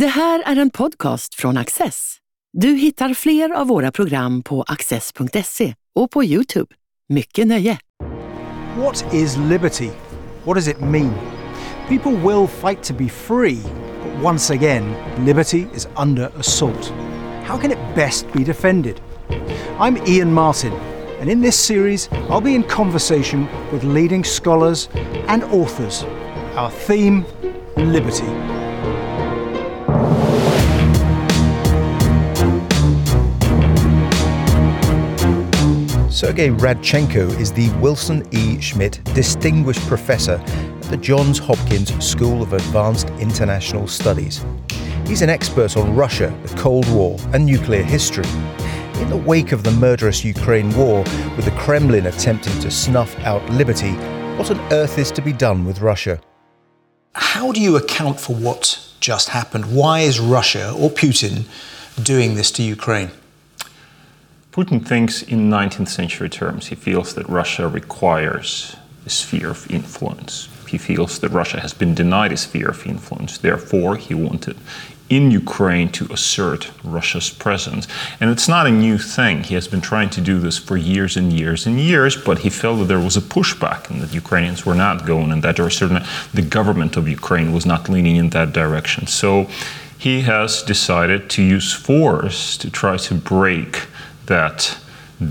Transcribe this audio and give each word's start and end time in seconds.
Det 0.00 0.06
här 0.06 0.42
är 0.46 0.56
en 0.56 0.70
podcast 0.70 1.34
från 1.34 1.56
Axess. 1.56 2.16
Du 2.52 2.68
hittar 2.68 3.14
fler 3.14 3.50
av 3.50 3.66
våra 3.66 3.92
program 3.92 4.42
på 4.42 4.62
axess.se 4.62 5.74
och 5.94 6.10
på 6.10 6.24
Youtube. 6.24 6.74
Mycket 7.08 7.46
nöje! 7.46 7.78
What 8.76 9.14
is 9.14 9.36
liberty? 9.36 9.90
What 10.44 10.56
does 10.56 10.68
it 10.68 10.80
mean? 10.80 11.12
People 11.88 12.10
will 12.12 12.46
fight 12.46 12.82
to 12.82 12.94
be 12.94 13.08
free, 13.08 13.58
but 14.02 14.24
once 14.24 14.54
again, 14.54 14.94
liberty 15.26 15.66
is 15.74 15.88
under 15.96 16.30
assault. 16.38 16.92
How 17.44 17.58
can 17.60 17.70
it 17.70 17.78
best 17.94 18.32
be 18.32 18.44
defended? 18.44 19.00
I'm 19.80 20.08
Ian 20.08 20.32
Martin, 20.32 20.72
and 21.20 21.30
in 21.30 21.42
this 21.42 21.66
series, 21.66 22.08
I'll 22.28 22.44
be 22.44 22.54
in 22.54 22.62
conversation 22.62 23.48
with 23.72 23.84
leading 23.84 24.24
scholars 24.24 24.88
and 25.28 25.44
authors. 25.44 26.04
Our 26.56 26.70
theme 26.70 27.24
liberty. 27.76 28.55
Sergei 36.16 36.48
Radchenko 36.48 37.28
is 37.38 37.52
the 37.52 37.68
Wilson 37.72 38.26
E. 38.30 38.58
Schmidt 38.58 39.04
Distinguished 39.12 39.82
Professor 39.82 40.42
at 40.46 40.82
the 40.84 40.96
Johns 40.96 41.38
Hopkins 41.38 41.92
School 42.02 42.42
of 42.42 42.54
Advanced 42.54 43.10
International 43.20 43.86
Studies. 43.86 44.42
He's 45.06 45.20
an 45.20 45.28
expert 45.28 45.76
on 45.76 45.94
Russia, 45.94 46.34
the 46.42 46.56
Cold 46.56 46.90
War, 46.90 47.18
and 47.34 47.44
nuclear 47.44 47.82
history. 47.82 48.24
In 48.94 49.10
the 49.10 49.22
wake 49.26 49.52
of 49.52 49.62
the 49.62 49.72
murderous 49.72 50.24
Ukraine 50.24 50.74
war, 50.74 51.00
with 51.36 51.44
the 51.44 51.54
Kremlin 51.58 52.06
attempting 52.06 52.58
to 52.60 52.70
snuff 52.70 53.14
out 53.18 53.46
liberty, 53.50 53.92
what 54.38 54.50
on 54.50 54.58
earth 54.72 54.96
is 54.96 55.10
to 55.10 55.20
be 55.20 55.34
done 55.34 55.66
with 55.66 55.82
Russia? 55.82 56.18
How 57.14 57.52
do 57.52 57.60
you 57.60 57.76
account 57.76 58.18
for 58.18 58.34
what 58.34 58.90
just 59.00 59.28
happened? 59.28 59.66
Why 59.66 60.00
is 60.00 60.18
Russia 60.18 60.72
or 60.78 60.88
Putin 60.88 61.44
doing 62.02 62.36
this 62.36 62.50
to 62.52 62.62
Ukraine? 62.62 63.10
Putin 64.56 64.82
thinks 64.82 65.22
in 65.22 65.50
19th 65.50 65.88
century 65.88 66.30
terms. 66.30 66.68
He 66.68 66.74
feels 66.74 67.14
that 67.14 67.28
Russia 67.28 67.68
requires 67.68 68.74
a 69.04 69.10
sphere 69.10 69.50
of 69.50 69.70
influence. 69.70 70.48
He 70.66 70.78
feels 70.78 71.18
that 71.18 71.28
Russia 71.28 71.60
has 71.60 71.74
been 71.74 71.94
denied 71.94 72.32
a 72.32 72.38
sphere 72.38 72.70
of 72.70 72.86
influence. 72.86 73.36
Therefore, 73.36 73.96
he 73.96 74.14
wanted 74.14 74.56
in 75.10 75.30
Ukraine 75.30 75.92
to 75.92 76.10
assert 76.10 76.70
Russia's 76.82 77.28
presence. 77.28 77.86
And 78.18 78.30
it's 78.30 78.48
not 78.48 78.66
a 78.66 78.70
new 78.70 78.96
thing. 78.96 79.42
He 79.42 79.54
has 79.56 79.68
been 79.68 79.82
trying 79.82 80.08
to 80.08 80.22
do 80.22 80.40
this 80.40 80.56
for 80.56 80.78
years 80.78 81.18
and 81.18 81.34
years 81.34 81.66
and 81.66 81.78
years, 81.78 82.16
but 82.16 82.38
he 82.38 82.48
felt 82.48 82.78
that 82.78 82.86
there 82.86 82.98
was 82.98 83.18
a 83.18 83.20
pushback 83.20 83.90
and 83.90 84.00
that 84.00 84.14
Ukrainians 84.14 84.64
were 84.64 84.74
not 84.74 85.04
going 85.04 85.32
in 85.32 85.42
that 85.42 85.56
direction. 85.56 86.02
The 86.32 86.40
government 86.40 86.96
of 86.96 87.06
Ukraine 87.06 87.52
was 87.52 87.66
not 87.66 87.90
leaning 87.90 88.16
in 88.16 88.30
that 88.30 88.54
direction. 88.54 89.06
So 89.06 89.50
he 89.98 90.22
has 90.22 90.62
decided 90.62 91.28
to 91.30 91.42
use 91.42 91.74
force 91.74 92.56
to 92.56 92.70
try 92.70 92.96
to 92.96 93.14
break 93.14 93.86
that 94.26 94.78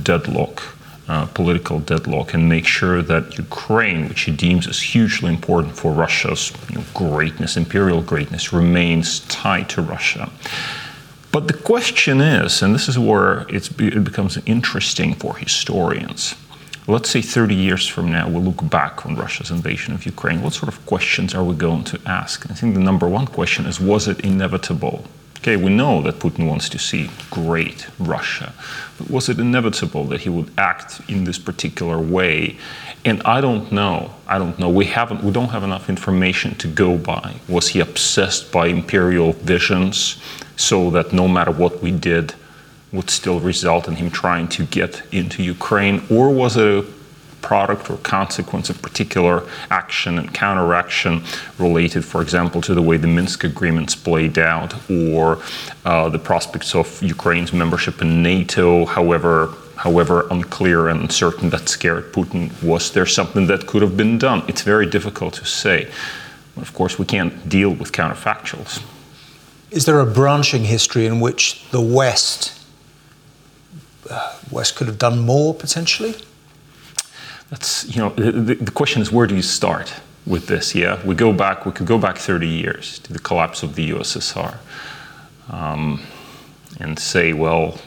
deadlock, 0.03 0.61
uh, 1.07 1.25
political 1.27 1.79
deadlock, 1.79 2.33
and 2.33 2.49
make 2.49 2.65
sure 2.65 3.01
that 3.01 3.37
Ukraine, 3.37 4.09
which 4.09 4.21
he 4.21 4.31
deems 4.31 4.67
as 4.67 4.79
hugely 4.81 5.29
important 5.29 5.77
for 5.77 5.91
Russia's 5.91 6.51
you 6.69 6.75
know, 6.75 6.83
greatness, 6.93 7.57
imperial 7.57 8.01
greatness, 8.01 8.51
remains 8.51 9.19
tied 9.21 9.69
to 9.69 9.81
Russia. 9.81 10.31
But 11.31 11.47
the 11.47 11.53
question 11.53 12.21
is, 12.21 12.61
and 12.61 12.73
this 12.73 12.87
is 12.87 12.97
where 12.97 13.45
it 13.49 14.03
becomes 14.03 14.37
interesting 14.45 15.15
for 15.15 15.35
historians. 15.35 16.35
Let's 16.87 17.09
say 17.09 17.21
30 17.21 17.55
years 17.55 17.87
from 17.87 18.11
now, 18.11 18.29
we'll 18.29 18.43
look 18.43 18.69
back 18.69 19.05
on 19.05 19.15
Russia's 19.15 19.49
invasion 19.49 19.93
of 19.93 20.05
Ukraine. 20.05 20.41
What 20.43 20.53
sort 20.53 20.69
of 20.69 20.85
questions 20.85 21.33
are 21.33 21.43
we 21.43 21.55
going 21.55 21.83
to 21.85 21.99
ask? 22.05 22.49
I 22.49 22.53
think 22.53 22.75
the 22.75 22.79
number 22.79 23.07
one 23.07 23.25
question 23.25 23.65
is 23.65 23.79
was 23.79 24.07
it 24.07 24.19
inevitable? 24.21 25.05
Okay, 25.45 25.57
we 25.57 25.69
know 25.69 26.01
that 26.01 26.15
Putin 26.17 26.47
wants 26.47 26.69
to 26.69 26.79
see 26.79 27.07
great 27.29 27.85
Russia, 27.99 28.51
but 28.97 29.11
was 29.11 29.29
it 29.29 29.37
inevitable 29.37 30.03
that 30.05 30.21
he 30.21 30.29
would 30.29 30.49
act 30.57 31.01
in 31.07 31.23
this 31.23 31.37
particular 31.37 31.99
way? 31.99 32.57
And 33.05 33.21
I 33.25 33.41
don't 33.41 33.71
know. 33.71 34.15
I 34.27 34.39
don't 34.39 34.57
know. 34.57 34.69
We 34.69 34.85
haven't. 34.85 35.23
We 35.23 35.29
don't 35.29 35.49
have 35.49 35.61
enough 35.61 35.87
information 35.87 36.55
to 36.55 36.67
go 36.67 36.97
by. 36.97 37.35
Was 37.47 37.67
he 37.67 37.79
obsessed 37.79 38.51
by 38.51 38.69
imperial 38.69 39.33
visions, 39.33 40.19
so 40.55 40.89
that 40.89 41.13
no 41.13 41.27
matter 41.27 41.51
what 41.51 41.79
we 41.79 41.91
did, 41.91 42.33
would 42.91 43.11
still 43.11 43.39
result 43.39 43.87
in 43.87 43.97
him 43.97 44.09
trying 44.09 44.47
to 44.47 44.65
get 44.65 45.03
into 45.11 45.43
Ukraine, 45.43 46.01
or 46.09 46.31
was 46.33 46.57
it 46.57 46.65
a 46.65 46.81
product 47.41 47.89
or 47.89 47.97
consequence 47.97 48.69
of 48.69 48.81
particular 48.81 49.43
action 49.69 50.17
and 50.17 50.33
counteraction 50.33 51.23
related, 51.57 52.03
for 52.03 52.21
example, 52.21 52.61
to 52.61 52.73
the 52.73 52.81
way 52.81 52.97
the 52.97 53.07
Minsk 53.07 53.43
agreements 53.43 53.95
played 53.95 54.37
out 54.37 54.73
or 54.89 55.39
uh, 55.85 56.09
the 56.09 56.19
prospects 56.19 56.73
of 56.75 57.01
Ukraine's 57.03 57.53
membership 57.53 58.01
in 58.01 58.23
NATO, 58.23 58.85
however 58.85 59.53
however 59.75 60.25
unclear 60.31 60.87
and 60.87 61.01
uncertain 61.01 61.49
that 61.49 61.67
scared 61.67 62.13
Putin. 62.13 62.49
Was 62.63 62.91
there 62.91 63.05
something 63.05 63.47
that 63.47 63.67
could 63.67 63.81
have 63.81 63.97
been 63.97 64.17
done? 64.17 64.43
It's 64.47 64.61
very 64.61 64.85
difficult 64.85 65.33
to 65.35 65.45
say. 65.45 65.91
Of 66.57 66.73
course, 66.73 66.97
we 66.97 67.05
can't 67.05 67.49
deal 67.49 67.71
with 67.71 67.91
counterfactuals. 67.91 68.81
Is 69.71 69.85
there 69.85 69.99
a 69.99 70.05
branching 70.05 70.63
history 70.63 71.05
in 71.05 71.19
which 71.19 71.69
the 71.71 71.81
West 71.81 72.53
uh, 74.09 74.37
West 74.51 74.75
could 74.75 74.87
have 74.87 74.97
done 74.97 75.19
more 75.19 75.53
potentially? 75.53 76.15
That's 77.49 77.85
you 77.95 78.01
know 78.01 78.09
the, 78.09 78.55
the 78.55 78.71
question 78.71 79.01
is 79.01 79.11
where 79.11 79.27
do 79.27 79.35
you 79.35 79.41
start 79.41 79.93
with 80.25 80.47
this? 80.47 80.73
Yeah, 80.73 81.03
we 81.05 81.15
go 81.15 81.31
back. 81.31 81.65
We 81.65 81.71
could 81.71 81.87
go 81.87 81.97
back 81.97 82.17
30 82.17 82.47
years 82.47 82.99
to 82.99 83.13
the 83.13 83.19
collapse 83.19 83.63
of 83.63 83.75
the 83.75 83.91
USSR, 83.91 84.57
um, 85.49 86.01
and 86.79 86.97
say, 86.97 87.33
well, 87.33 87.79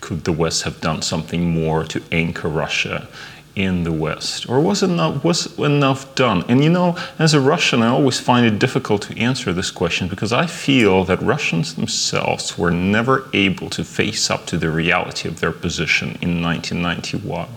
could 0.00 0.24
the 0.24 0.32
West 0.32 0.62
have 0.62 0.80
done 0.80 1.02
something 1.02 1.50
more 1.50 1.84
to 1.84 2.02
anchor 2.12 2.48
Russia 2.48 3.08
in 3.54 3.84
the 3.84 3.92
West? 3.92 4.48
Or 4.48 4.60
was 4.60 4.82
enough 4.82 5.24
was 5.24 5.58
enough 5.58 6.14
done? 6.14 6.44
And 6.48 6.62
you 6.62 6.70
know, 6.70 6.96
as 7.18 7.34
a 7.34 7.40
Russian, 7.40 7.82
I 7.82 7.88
always 7.88 8.20
find 8.20 8.46
it 8.46 8.58
difficult 8.58 9.02
to 9.02 9.18
answer 9.18 9.52
this 9.52 9.70
question 9.70 10.08
because 10.08 10.32
I 10.32 10.46
feel 10.46 11.04
that 11.04 11.20
Russians 11.22 11.74
themselves 11.74 12.58
were 12.58 12.70
never 12.70 13.28
able 13.32 13.70
to 13.70 13.84
face 13.84 14.30
up 14.30 14.46
to 14.46 14.56
the 14.56 14.70
reality 14.70 15.28
of 15.28 15.40
their 15.40 15.52
position 15.52 16.18
in 16.20 16.42
1991. 16.42 17.48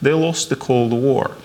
They 0.00 0.12
lost 0.12 0.48
the 0.48 0.56
Cold 0.56 0.92
War 0.92 1.36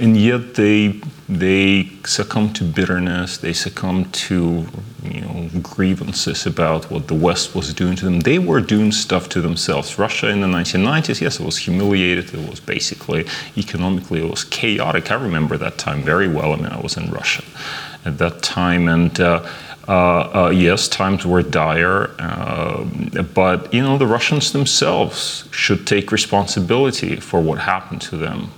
and 0.00 0.16
yet 0.16 0.54
they 0.54 1.00
they 1.28 1.88
succumb 2.04 2.52
to 2.52 2.64
bitterness 2.64 3.38
they 3.38 3.52
succumb 3.52 4.10
to 4.10 4.66
you 5.04 5.20
know 5.20 5.48
grievances 5.62 6.46
about 6.46 6.90
what 6.90 7.06
the 7.06 7.14
west 7.14 7.54
was 7.54 7.72
doing 7.72 7.96
to 7.96 8.04
them. 8.04 8.20
They 8.20 8.38
were 8.38 8.60
doing 8.60 8.92
stuff 8.92 9.28
to 9.30 9.40
themselves. 9.40 9.98
Russia 9.98 10.28
in 10.28 10.40
the 10.40 10.46
1990s 10.46 11.20
yes 11.20 11.38
it 11.38 11.44
was 11.44 11.58
humiliated 11.58 12.34
it 12.34 12.50
was 12.50 12.60
basically 12.60 13.26
economically 13.56 14.20
it 14.24 14.30
was 14.30 14.44
chaotic. 14.44 15.10
I 15.10 15.14
remember 15.14 15.56
that 15.58 15.78
time 15.78 16.02
very 16.02 16.28
well. 16.28 16.52
I 16.54 16.56
mean 16.56 16.66
i 16.66 16.80
was 16.80 16.96
in 16.96 17.10
russia 17.10 17.44
at 18.04 18.18
that 18.18 18.42
time 18.42 18.88
and 18.88 19.20
uh, 19.20 19.46
uh, 19.88 20.46
uh, 20.46 20.50
yes, 20.50 20.86
times 20.86 21.26
were 21.26 21.42
dire, 21.42 22.14
uh, 22.20 22.84
but 23.34 23.74
you 23.74 23.82
know 23.82 23.98
the 23.98 24.06
Russians 24.06 24.52
themselves 24.52 25.48
should 25.50 25.84
take 25.84 26.12
responsibility 26.12 27.16
for 27.16 27.40
what 27.40 27.58
happened 27.58 28.00
to 28.02 28.16
them. 28.16 28.50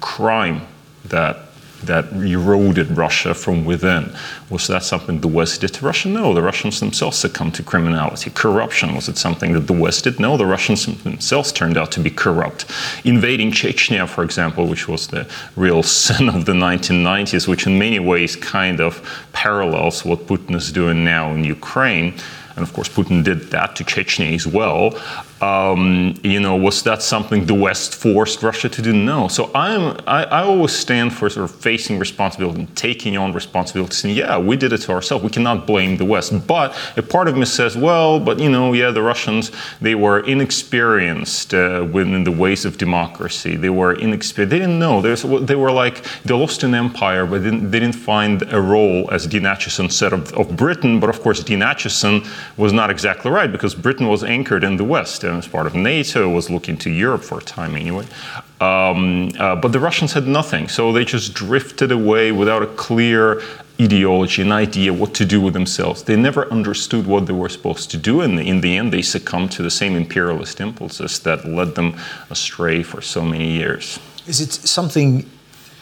Crime 0.00 0.66
that 1.06 1.50
that 1.84 2.12
eroded 2.12 2.96
Russia 2.96 3.34
from 3.34 3.64
within. 3.64 4.12
Was 4.48 4.66
that 4.66 4.82
something 4.82 5.20
the 5.20 5.28
West 5.28 5.60
did 5.60 5.74
to 5.74 5.86
Russia? 5.86 6.08
No, 6.08 6.34
the 6.34 6.42
Russians 6.42 6.80
themselves 6.80 7.18
succumbed 7.18 7.54
to 7.54 7.62
criminality. 7.62 8.30
Corruption, 8.30 8.94
was 8.94 9.08
it 9.08 9.16
something 9.16 9.52
that 9.52 9.66
the 9.66 9.72
West 9.72 10.04
did? 10.04 10.20
No, 10.20 10.36
the 10.36 10.46
Russians 10.46 10.86
themselves 11.02 11.52
turned 11.52 11.76
out 11.76 11.90
to 11.92 12.00
be 12.00 12.10
corrupt. 12.10 12.66
Invading 13.04 13.52
Chechnya, 13.52 14.08
for 14.08 14.24
example, 14.24 14.66
which 14.66 14.88
was 14.88 15.08
the 15.08 15.28
real 15.56 15.82
sin 16.00 16.28
of 16.28 16.44
the 16.44 16.52
1990s, 16.52 17.48
which 17.48 17.66
in 17.66 17.78
many 17.78 17.98
ways 17.98 18.36
kind 18.36 18.80
of 18.80 19.26
parallels 19.32 20.04
what 20.04 20.26
Putin 20.26 20.54
is 20.54 20.72
doing 20.72 21.04
now 21.04 21.32
in 21.32 21.44
Ukraine 21.44 22.14
and 22.56 22.68
of 22.68 22.74
course 22.74 22.88
Putin 22.88 23.24
did 23.24 23.50
that 23.50 23.74
to 23.76 23.84
Chechnya 23.84 24.34
as 24.34 24.46
well. 24.46 24.90
Um, 25.40 26.14
you 26.22 26.38
know, 26.38 26.54
was 26.54 26.82
that 26.82 27.02
something 27.02 27.46
the 27.46 27.54
West 27.54 27.94
forced 27.94 28.42
Russia 28.42 28.68
to 28.68 28.82
do? 28.82 28.92
No. 28.92 29.26
So 29.28 29.50
I'm, 29.54 29.96
I, 30.06 30.24
I 30.24 30.42
always 30.42 30.72
stand 30.72 31.14
for 31.14 31.30
sort 31.30 31.44
of 31.48 31.56
facing 31.56 31.98
responsibility 31.98 32.60
and 32.60 32.76
taking 32.76 33.16
on 33.16 33.32
responsibility, 33.32 33.94
saying, 33.94 34.16
yeah, 34.16 34.38
we 34.38 34.56
did 34.56 34.72
it 34.72 34.78
to 34.82 34.92
ourselves. 34.92 35.24
We 35.24 35.30
cannot 35.30 35.66
blame 35.66 35.96
the 35.96 36.04
West. 36.04 36.46
But 36.46 36.76
a 36.98 37.02
part 37.02 37.26
of 37.26 37.36
me 37.38 37.46
says, 37.46 37.74
well, 37.74 38.20
but 38.20 38.38
you 38.38 38.50
know, 38.50 38.74
yeah, 38.74 38.90
the 38.90 39.00
Russians, 39.00 39.50
they 39.80 39.94
were 39.94 40.20
inexperienced 40.20 41.54
uh, 41.54 41.88
within 41.90 42.24
the 42.24 42.32
ways 42.32 42.66
of 42.66 42.76
democracy. 42.76 43.56
They 43.56 43.70
were 43.70 43.94
inexperienced. 43.94 44.50
They 44.50 44.58
didn't 44.58 44.78
know. 44.78 45.00
There's, 45.00 45.22
they 45.22 45.56
were 45.56 45.72
like, 45.72 46.04
they 46.24 46.34
lost 46.34 46.62
an 46.64 46.74
empire, 46.74 47.24
but 47.24 47.42
didn't, 47.42 47.70
they 47.70 47.80
didn't 47.80 47.96
find 47.96 48.42
a 48.52 48.60
role, 48.60 49.08
as 49.10 49.26
Dean 49.26 49.42
Acheson 49.42 49.90
said, 49.90 50.12
of, 50.12 50.32
of 50.34 50.54
Britain. 50.54 51.00
But 51.00 51.08
of 51.08 51.22
course, 51.22 51.42
Dean 51.42 51.60
Acheson 51.60 52.26
was 52.58 52.74
not 52.74 52.90
exactly 52.90 53.30
right 53.30 53.50
because 53.50 53.74
Britain 53.74 54.06
was 54.06 54.22
anchored 54.22 54.64
in 54.64 54.76
the 54.76 54.84
West 54.84 55.24
and 55.30 55.38
as 55.38 55.48
part 55.48 55.66
of 55.66 55.74
NATO, 55.74 56.28
was 56.28 56.50
looking 56.50 56.76
to 56.78 56.90
Europe 56.90 57.22
for 57.22 57.38
a 57.38 57.42
time 57.42 57.74
anyway. 57.74 58.06
Um, 58.60 59.32
uh, 59.38 59.56
but 59.56 59.72
the 59.72 59.80
Russians 59.80 60.12
had 60.12 60.26
nothing, 60.26 60.68
so 60.68 60.92
they 60.92 61.04
just 61.04 61.32
drifted 61.34 61.90
away 61.92 62.32
without 62.32 62.62
a 62.62 62.66
clear 62.66 63.42
ideology, 63.80 64.42
an 64.42 64.52
idea 64.52 64.92
what 64.92 65.14
to 65.14 65.24
do 65.24 65.40
with 65.40 65.54
themselves. 65.54 66.02
They 66.02 66.16
never 66.16 66.50
understood 66.52 67.06
what 67.06 67.26
they 67.26 67.32
were 67.32 67.48
supposed 67.48 67.90
to 67.92 67.96
do, 67.96 68.20
and 68.20 68.38
in 68.38 68.60
the 68.60 68.76
end, 68.76 68.92
they 68.92 69.02
succumbed 69.02 69.52
to 69.52 69.62
the 69.62 69.70
same 69.70 69.96
imperialist 69.96 70.60
impulses 70.60 71.18
that 71.20 71.46
led 71.46 71.74
them 71.74 71.96
astray 72.28 72.82
for 72.82 73.00
so 73.00 73.24
many 73.24 73.50
years. 73.52 73.98
Is 74.26 74.40
it 74.40 74.52
something 74.52 75.24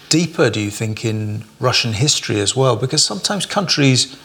deeper, 0.09 0.49
do 0.51 0.61
you 0.61 0.71
think, 0.71 1.05
in 1.05 1.45
Russian 1.59 1.95
history 1.95 2.41
as 2.41 2.55
well? 2.55 2.77
Because 2.77 3.05
sometimes 3.05 3.47
countries 3.47 4.17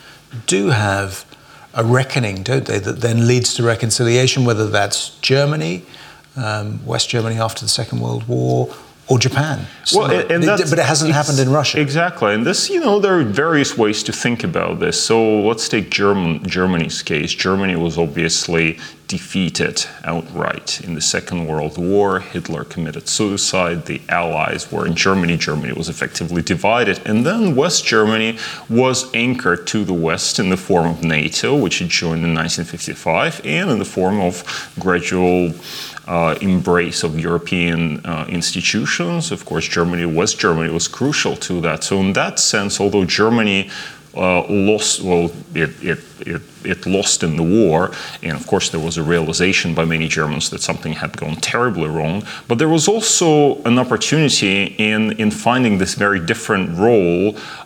do 0.46 0.69
have 0.69 1.26
a 1.74 1.84
reckoning, 1.84 2.44
don't 2.44 2.66
they, 2.66 2.80
that 2.80 3.02
then 3.02 3.28
leads 3.28 3.54
to 3.56 3.64
reconciliation, 3.64 4.46
whether 4.46 4.68
that's 4.68 5.18
Germany, 5.20 5.84
um, 6.36 6.86
West 6.86 7.10
Germany 7.10 7.40
after 7.40 7.66
the 7.66 7.70
Second 7.70 8.00
World 8.00 8.28
War, 8.28 8.74
or 9.08 9.20
Japan. 9.20 9.68
well, 9.94 10.10
and, 10.10 10.32
and 10.32 10.46
but 10.46 10.80
it 10.80 10.86
hasn't 10.86 11.12
happened 11.12 11.40
in 11.40 11.50
Russia. 11.50 11.80
Exactly, 11.80 12.34
and 12.34 12.46
this, 12.46 12.70
you 12.70 12.80
know, 12.80 13.00
there 13.00 13.20
are 13.20 13.24
various 13.24 13.78
ways 13.78 14.02
to 14.04 14.14
think 14.14 14.44
about 14.44 14.80
this. 14.80 15.02
So 15.04 15.42
let's 15.42 15.68
take 15.68 15.90
German, 15.92 16.44
Germany's 16.48 17.02
case. 17.02 17.34
Germany 17.34 17.76
was 17.76 17.98
obviously 17.98 18.80
defeated 19.08 19.86
outright 20.06 20.82
in 20.82 20.96
the 20.96 21.02
Second 21.02 21.48
World 21.48 21.78
War. 21.78 22.22
Hitler 22.22 22.64
committed 22.64 23.10
suicide. 23.10 23.86
The 23.86 24.02
Allies 24.08 24.72
were 24.72 24.88
in 24.88 24.96
Germany. 24.96 25.38
Germany 25.38 25.74
was 25.74 25.90
effectively 25.90 26.42
divided, 26.42 27.02
and 27.06 27.26
then 27.26 27.56
West 27.56 27.86
Germany 27.86 28.38
was 28.70 29.14
anchored 29.14 29.68
to 29.68 29.84
the 29.84 29.94
West 29.94 30.40
in 30.40 30.50
the 30.50 30.58
form 30.58 30.88
of 30.88 31.04
NATO, 31.04 31.56
which 31.56 31.82
it 31.82 31.90
joined 31.90 32.24
in 32.24 32.34
1955, 32.34 33.42
and 33.44 33.70
in 33.70 33.80
the 33.80 33.86
form 33.86 34.22
of 34.22 34.44
gradual 34.80 35.54
embrace 36.42 37.04
of 37.04 37.20
European 37.20 38.06
uh, 38.06 38.26
institutions. 38.28 39.32
Of 39.32 39.46
course, 39.46 39.68
Germany, 39.68 40.06
West 40.06 40.40
Germany 40.40 40.72
was 40.72 40.88
crucial 40.88 41.36
to 41.38 41.62
that. 41.62 41.84
So, 41.84 42.00
in 42.00 42.14
that 42.14 42.40
sense, 42.40 42.80
although 42.80 43.06
Germany 43.06 43.70
uh, 44.16 44.46
lost, 44.48 45.02
well, 45.02 45.32
it, 45.56 45.72
it, 45.82 46.00
it, 46.20 46.42
it, 46.64 46.86
lost 46.86 47.24
in 47.24 47.36
the 47.36 47.44
war, 47.44 47.92
and 48.22 48.34
of 48.34 48.46
course 48.46 48.70
there 48.70 48.80
was 48.80 48.98
a 48.98 49.04
realization 49.04 49.74
by 49.74 49.86
many 49.86 50.08
Germans 50.08 50.52
that 50.52 50.62
something 50.62 50.94
had 50.94 51.18
gone 51.18 51.36
terribly 51.38 51.90
wrong, 51.90 52.24
but 52.48 52.60
there 52.60 52.70
was 52.70 52.88
also 52.88 53.62
an 53.64 53.80
opportunity 53.80 54.76
in, 54.78 55.14
in 55.14 55.32
finding 55.32 55.80
this 55.80 55.96
very 55.96 56.20
different 56.20 56.78
role 56.78 57.36
uh, 57.38 57.62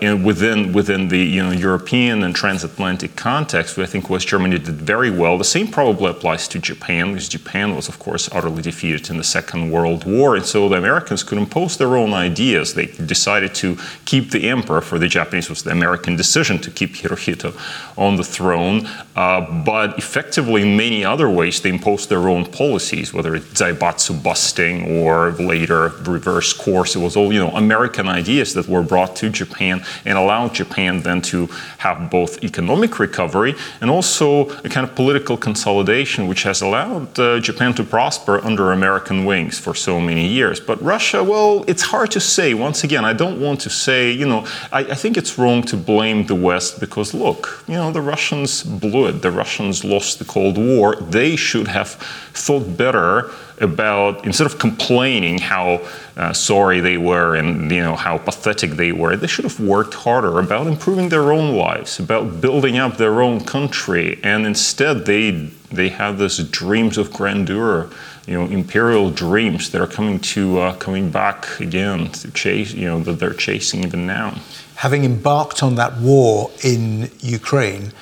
in, 0.00 0.22
within 0.22 0.72
within 0.72 1.08
the 1.08 1.18
you 1.18 1.42
know 1.42 1.50
European 1.50 2.22
and 2.22 2.34
transatlantic 2.34 3.16
context, 3.16 3.78
I 3.78 3.86
think 3.86 4.08
West 4.08 4.26
Germany 4.28 4.58
did 4.58 4.76
very 4.76 5.10
well. 5.10 5.36
The 5.36 5.44
same 5.44 5.68
probably 5.68 6.10
applies 6.10 6.48
to 6.48 6.58
Japan, 6.58 7.12
because 7.12 7.28
Japan 7.28 7.74
was, 7.74 7.88
of 7.88 7.98
course, 7.98 8.28
utterly 8.32 8.62
defeated 8.62 9.10
in 9.10 9.18
the 9.18 9.24
Second 9.24 9.70
World 9.70 10.04
War, 10.04 10.36
and 10.36 10.46
so 10.46 10.68
the 10.68 10.76
Americans 10.76 11.22
could 11.22 11.36
impose 11.36 11.76
their 11.76 11.96
own 11.96 12.14
ideas. 12.14 12.74
They 12.74 12.86
decided 12.86 13.54
to 13.56 13.76
keep 14.04 14.30
the 14.30 14.48
emperor. 14.48 14.80
For 14.80 14.98
the 14.98 15.08
Japanese, 15.08 15.50
was 15.50 15.62
the 15.62 15.72
American 15.72 16.16
decision 16.16 16.58
to 16.60 16.70
keep 16.70 16.94
Hirohito 16.94 17.50
on 17.98 18.16
the 18.16 18.24
throne, 18.24 18.86
uh, 19.14 19.40
but 19.64 19.98
effectively, 19.98 20.62
in 20.62 20.76
many 20.76 21.04
other 21.04 21.28
ways, 21.28 21.60
they 21.60 21.70
imposed 21.70 22.08
their 22.08 22.28
own 22.28 22.46
policies, 22.46 23.12
whether 23.12 23.34
it's 23.34 23.60
Zaibatsu 23.60 24.22
busting 24.22 25.02
or 25.02 25.32
later 25.32 25.88
reverse 26.06 26.52
course. 26.52 26.96
It 26.96 27.00
was 27.00 27.14
all 27.16 27.30
you 27.32 27.40
know 27.40 27.50
American 27.50 28.08
ideas 28.08 28.54
that 28.54 28.66
were 28.66 28.82
brought 28.82 29.16
to 29.16 29.28
Japan 29.28 29.49
and 29.60 30.18
allow 30.18 30.48
Japan 30.48 31.02
then 31.02 31.20
to 31.22 31.46
have 31.78 32.10
both 32.10 32.42
economic 32.44 32.98
recovery 32.98 33.54
and 33.80 33.90
also 33.90 34.48
a 34.64 34.68
kind 34.68 34.88
of 34.88 34.94
political 34.94 35.36
consolidation, 35.36 36.26
which 36.28 36.42
has 36.42 36.62
allowed 36.62 37.18
uh, 37.18 37.40
Japan 37.40 37.74
to 37.74 37.84
prosper 37.84 38.44
under 38.44 38.72
American 38.72 39.24
wings 39.24 39.58
for 39.58 39.74
so 39.74 40.00
many 40.00 40.26
years. 40.26 40.60
But 40.60 40.80
Russia, 40.82 41.22
well, 41.22 41.64
it's 41.66 41.82
hard 41.82 42.10
to 42.12 42.20
say. 42.20 42.54
Once 42.54 42.84
again, 42.84 43.04
I 43.04 43.12
don't 43.12 43.40
want 43.40 43.60
to 43.60 43.70
say, 43.70 44.10
you 44.10 44.26
know, 44.26 44.46
I, 44.72 44.80
I 44.80 44.94
think 44.94 45.16
it's 45.16 45.38
wrong 45.38 45.62
to 45.64 45.76
blame 45.76 46.26
the 46.26 46.34
West 46.34 46.80
because 46.80 47.14
look, 47.14 47.64
you 47.66 47.74
know, 47.74 47.90
the 47.92 48.02
Russians 48.02 48.62
blew 48.62 49.06
it. 49.06 49.22
The 49.22 49.30
Russians 49.30 49.84
lost 49.84 50.18
the 50.18 50.24
Cold 50.24 50.56
War. 50.58 50.96
They 50.96 51.36
should 51.36 51.68
have 51.68 51.90
thought 52.32 52.76
better 52.76 53.30
about 53.60 54.24
instead 54.24 54.46
of 54.46 54.58
complaining 54.58 55.38
how 55.38 55.80
uh, 56.16 56.32
sorry 56.32 56.80
they 56.80 56.96
were 56.96 57.36
and 57.36 57.70
you 57.70 57.82
know 57.82 57.94
how 57.94 58.18
pathetic 58.18 58.72
they 58.72 58.92
were, 58.92 59.16
they 59.16 59.26
should 59.26 59.44
have 59.44 59.60
worked 59.60 59.94
harder 59.94 60.38
about 60.38 60.66
improving 60.66 61.08
their 61.10 61.32
own 61.32 61.54
lives, 61.54 61.98
about 61.98 62.40
building 62.40 62.78
up 62.78 62.96
their 62.96 63.22
own 63.22 63.44
country, 63.44 64.18
and 64.22 64.46
instead 64.46 65.06
they 65.06 65.50
they 65.70 65.88
have 65.90 66.18
these 66.18 66.38
dreams 66.38 66.98
of 66.98 67.12
grandeur, 67.12 67.88
you 68.26 68.34
know, 68.34 68.46
imperial 68.46 69.10
dreams 69.10 69.70
that 69.70 69.80
are 69.80 69.86
coming 69.86 70.18
to 70.18 70.58
uh, 70.58 70.74
coming 70.76 71.10
back 71.10 71.60
again 71.60 72.10
to 72.12 72.30
chase, 72.32 72.72
you 72.72 72.86
know, 72.86 73.00
that 73.00 73.18
they're 73.20 73.34
chasing 73.34 73.84
even 73.84 74.06
now. 74.06 74.34
Having 74.76 75.04
embarked 75.04 75.62
on 75.62 75.74
that 75.76 75.98
war 75.98 76.50
in 76.64 77.10
Ukraine, 77.20 77.92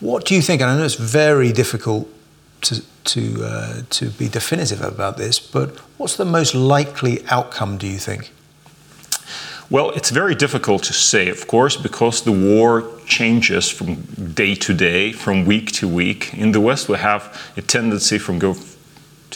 what 0.00 0.26
do 0.26 0.34
you 0.34 0.42
think? 0.42 0.60
And 0.60 0.70
I 0.70 0.76
know 0.76 0.84
it's 0.84 0.94
very 0.94 1.52
difficult 1.52 2.08
to 2.62 2.82
to, 3.08 3.44
uh, 3.44 3.82
to 3.90 4.10
be 4.10 4.28
definitive 4.28 4.82
about 4.82 5.16
this, 5.16 5.38
but 5.40 5.78
what's 5.98 6.16
the 6.16 6.24
most 6.24 6.54
likely 6.54 7.24
outcome, 7.28 7.78
do 7.78 7.86
you 7.86 7.98
think? 7.98 8.32
Well, 9.70 9.90
it's 9.90 10.08
very 10.08 10.34
difficult 10.34 10.82
to 10.84 10.94
say, 10.94 11.28
of 11.28 11.46
course, 11.46 11.76
because 11.76 12.22
the 12.22 12.32
war 12.32 12.84
changes 13.06 13.68
from 13.68 13.96
day 14.34 14.54
to 14.54 14.72
day, 14.72 15.12
from 15.12 15.44
week 15.44 15.72
to 15.72 15.86
week. 15.86 16.32
In 16.32 16.52
the 16.52 16.60
West, 16.60 16.88
we 16.88 16.96
have 16.96 17.22
a 17.56 17.60
tendency 17.60 18.18
from 18.18 18.38
go 18.38 18.54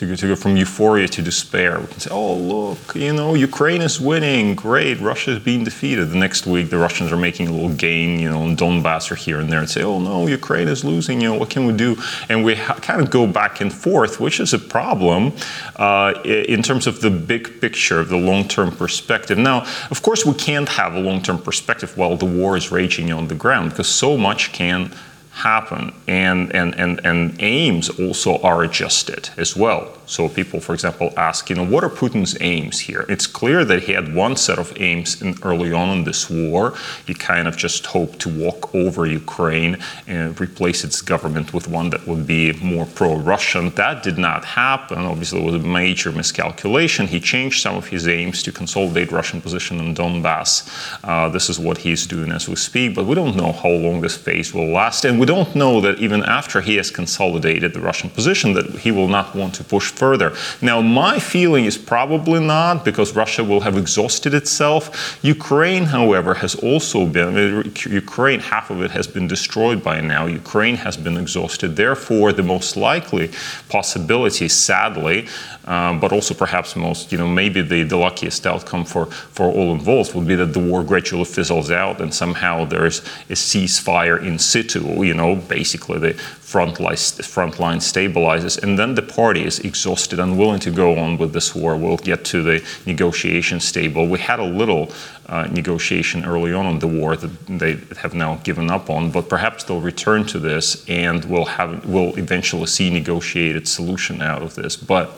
to 0.08 0.16
to 0.16 0.28
go 0.28 0.37
from 0.37 0.56
euphoria 0.56 1.08
to 1.08 1.22
despair. 1.22 1.81
We 1.81 1.87
can 1.87 2.00
say, 2.00 2.10
oh, 2.10 2.34
look, 2.34 2.94
you 2.94 3.12
know, 3.12 3.34
Ukraine 3.34 3.82
is 3.82 4.00
winning, 4.00 4.54
great, 4.54 5.00
Russia 5.00 5.32
is 5.32 5.38
being 5.40 5.64
defeated. 5.64 6.10
The 6.10 6.16
next 6.16 6.46
week, 6.46 6.70
the 6.70 6.78
Russians 6.78 7.12
are 7.12 7.16
making 7.16 7.49
a 7.49 7.52
little 7.52 7.75
gain, 7.75 8.19
you 8.19 8.28
know, 8.28 8.43
in 8.44 8.56
Donbass 8.56 9.10
or 9.10 9.14
here 9.14 9.38
and 9.40 9.50
there 9.50 9.60
and 9.60 9.69
say, 9.69 9.82
oh, 9.82 9.99
no, 9.99 10.26
Ukraine 10.26 10.69
is 10.69 10.84
losing, 10.84 11.20
you 11.20 11.28
know, 11.28 11.38
what 11.38 11.50
can 11.50 11.66
we 11.66 11.72
do? 11.72 11.96
And 12.28 12.44
we 12.44 12.54
ha- 12.54 12.75
kind 12.75 13.00
of 13.00 13.10
go 13.10 13.26
back 13.26 13.60
and 13.60 13.72
forth, 13.72 14.20
which 14.20 14.40
is 14.40 14.52
a 14.54 14.58
problem 14.58 15.32
uh, 15.76 16.14
in 16.25 16.62
terms 16.62 16.87
of 16.87 17.00
the 17.00 17.10
big 17.10 17.60
picture, 17.60 18.00
of 18.00 18.08
the 18.08 18.16
long 18.16 18.48
term 18.48 18.70
perspective. 18.70 19.38
Now, 19.38 19.66
of 19.90 20.02
course, 20.02 20.25
we 20.25 20.34
can't 20.34 20.69
have 20.69 20.94
a 20.94 21.00
long 21.00 21.22
term 21.22 21.38
perspective 21.38 21.96
while 21.96 22.16
the 22.16 22.26
war 22.26 22.56
is 22.56 22.70
raging 22.70 23.12
on 23.12 23.28
the 23.28 23.34
ground 23.34 23.70
because 23.70 23.88
so 23.88 24.16
much 24.16 24.52
can 24.52 24.93
happen 25.32 25.93
and, 26.06 26.55
and, 26.55 26.75
and, 26.75 27.05
and 27.05 27.34
aims 27.40 27.88
also 27.99 28.38
are 28.43 28.62
adjusted 28.62 29.31
as 29.37 29.56
well 29.56 29.96
so 30.12 30.29
people, 30.29 30.61
for 30.61 30.75
example, 30.75 31.12
ask, 31.17 31.49
you 31.49 31.56
know, 31.56 31.64
what 31.64 31.82
are 31.82 31.88
Putin's 31.88 32.37
aims 32.40 32.81
here? 32.81 33.06
It's 33.08 33.26
clear 33.26 33.64
that 33.64 33.84
he 33.84 33.93
had 33.93 34.14
one 34.14 34.37
set 34.37 34.58
of 34.58 34.73
aims 34.79 35.23
in, 35.23 35.37
early 35.43 35.73
on 35.73 35.88
in 35.88 36.05
this 36.05 36.29
war. 36.29 36.75
He 37.06 37.14
kind 37.14 37.49
of 37.49 37.56
just 37.56 37.87
hoped 37.87 38.19
to 38.20 38.29
walk 38.29 38.75
over 38.75 39.06
Ukraine 39.06 39.79
and 40.06 40.38
replace 40.38 40.84
its 40.84 41.00
government 41.00 41.55
with 41.55 41.67
one 41.67 41.88
that 41.90 42.06
would 42.06 42.26
be 42.26 42.52
more 42.55 42.84
pro-Russian. 42.84 43.70
That 43.70 44.03
did 44.03 44.19
not 44.19 44.44
happen. 44.44 44.98
Obviously, 44.98 45.41
it 45.41 45.44
was 45.44 45.55
a 45.55 45.67
major 45.67 46.12
miscalculation. 46.12 47.06
He 47.06 47.19
changed 47.19 47.62
some 47.62 47.77
of 47.77 47.86
his 47.89 48.06
aims 48.06 48.43
to 48.43 48.53
consolidate 48.53 49.10
Russian 49.12 49.41
position 49.41 49.79
in 49.81 49.94
Donbass. 49.94 50.69
Uh, 51.03 51.31
this 51.31 51.48
is 51.48 51.58
what 51.58 51.79
he's 51.79 52.06
doing 52.06 52.32
as 52.32 52.48
we 52.48 52.56
speak, 52.56 52.94
but 52.94 53.06
we 53.06 53.15
don't 53.15 53.34
know 53.34 53.53
how 53.53 53.70
long 53.70 54.03
this 54.03 54.17
phase 54.17 54.53
will 54.53 54.69
last, 54.69 55.06
and 55.06 55.19
we 55.22 55.26
don't 55.26 55.55
know 55.55 55.81
that 55.81 56.00
even 56.00 56.24
after 56.24 56.60
he 56.60 56.74
has 56.74 56.91
consolidated 56.91 57.74
the 57.74 57.81
Russian 57.81 58.10
position, 58.10 58.55
that 58.55 58.81
he 58.81 58.91
will 58.91 59.06
not 59.06 59.36
want 59.36 59.55
to 59.55 59.62
push 59.62 59.88
further. 59.93 60.34
Now, 60.60 60.81
my 60.81 61.20
feeling 61.20 61.64
is 61.64 61.79
probably 61.79 62.41
not 62.41 62.84
because 62.84 63.14
Russia 63.14 63.44
will 63.44 63.60
have 63.60 63.76
exhausted 63.79 64.34
itself. 64.34 64.82
Ukraine, 65.22 65.84
however, 65.84 66.34
has 66.34 66.56
also 66.56 67.06
been, 67.06 67.29
I 67.29 67.31
mean, 67.31 67.72
Ukraine, 67.88 68.41
half 68.41 68.70
of 68.70 68.82
it 68.82 68.91
has 68.91 69.06
been 69.06 69.29
destroyed 69.29 69.81
by 69.81 70.00
now. 70.00 70.26
Ukraine 70.26 70.74
has 70.74 70.96
been 70.96 71.17
exhausted. 71.17 71.76
Therefore, 71.76 72.32
the 72.32 72.43
most 72.43 72.76
likely 72.76 73.31
possibility, 73.69 74.48
sadly, 74.48 75.29
um, 75.67 76.00
but 76.00 76.10
also 76.10 76.34
perhaps 76.34 76.74
most, 76.74 77.12
you 77.12 77.19
know, 77.19 77.29
maybe 77.29 77.62
the, 77.62 77.84
the 77.84 77.96
luckiest 77.96 78.44
outcome 78.44 78.84
for, 78.84 79.06
for 79.06 79.46
all 79.46 79.72
involved 79.72 80.14
would 80.14 80.26
be 80.26 80.34
that 80.34 80.52
the 80.52 80.58
war 80.58 80.82
gradually 80.82 81.24
fizzles 81.24 81.70
out 81.70 82.00
and 82.00 82.12
somehow 82.12 82.64
there's 82.64 82.98
a 83.31 83.34
ceasefire 83.34 84.20
in 84.20 84.36
situ, 84.36 85.05
you 85.05 85.11
know, 85.14 85.36
basically 85.36 85.98
the 85.98 86.14
front 86.14 86.81
line, 86.81 86.96
front 86.96 87.54
stabilizes, 87.54 88.62
and 88.62 88.78
then 88.78 88.94
the 88.94 89.02
party 89.02 89.44
is 89.44 89.58
exhausted, 89.60 90.19
unwilling 90.19 90.60
to 90.60 90.70
go 90.70 90.98
on 90.98 91.19
with 91.19 91.32
this 91.32 91.54
war. 91.54 91.76
We'll 91.76 91.96
get 91.96 92.24
to 92.26 92.42
the 92.42 92.64
negotiation 92.86 93.58
table. 93.58 94.06
We 94.06 94.19
had 94.19 94.40
a 94.40 94.44
little 94.44 94.92
uh, 95.26 95.48
negotiation 95.50 96.24
early 96.24 96.52
on 96.52 96.66
in 96.66 96.78
the 96.78 96.88
war 96.88 97.16
that 97.16 97.46
they 97.46 97.78
have 97.98 98.14
now 98.14 98.36
given 98.44 98.70
up 98.70 98.90
on, 98.90 99.10
but 99.10 99.28
perhaps 99.28 99.64
they'll 99.64 99.81
return 99.81 100.26
to 100.26 100.38
this, 100.38 100.84
and 100.88 101.24
we'll 101.24 101.44
have 101.44 101.84
we'll 101.86 102.14
eventually 102.19 102.66
see 102.66 102.90
negotiated 102.90 103.66
solution 103.69 104.20
out 104.22 104.42
of 104.42 104.54
this. 104.54 104.76
But 104.76 105.10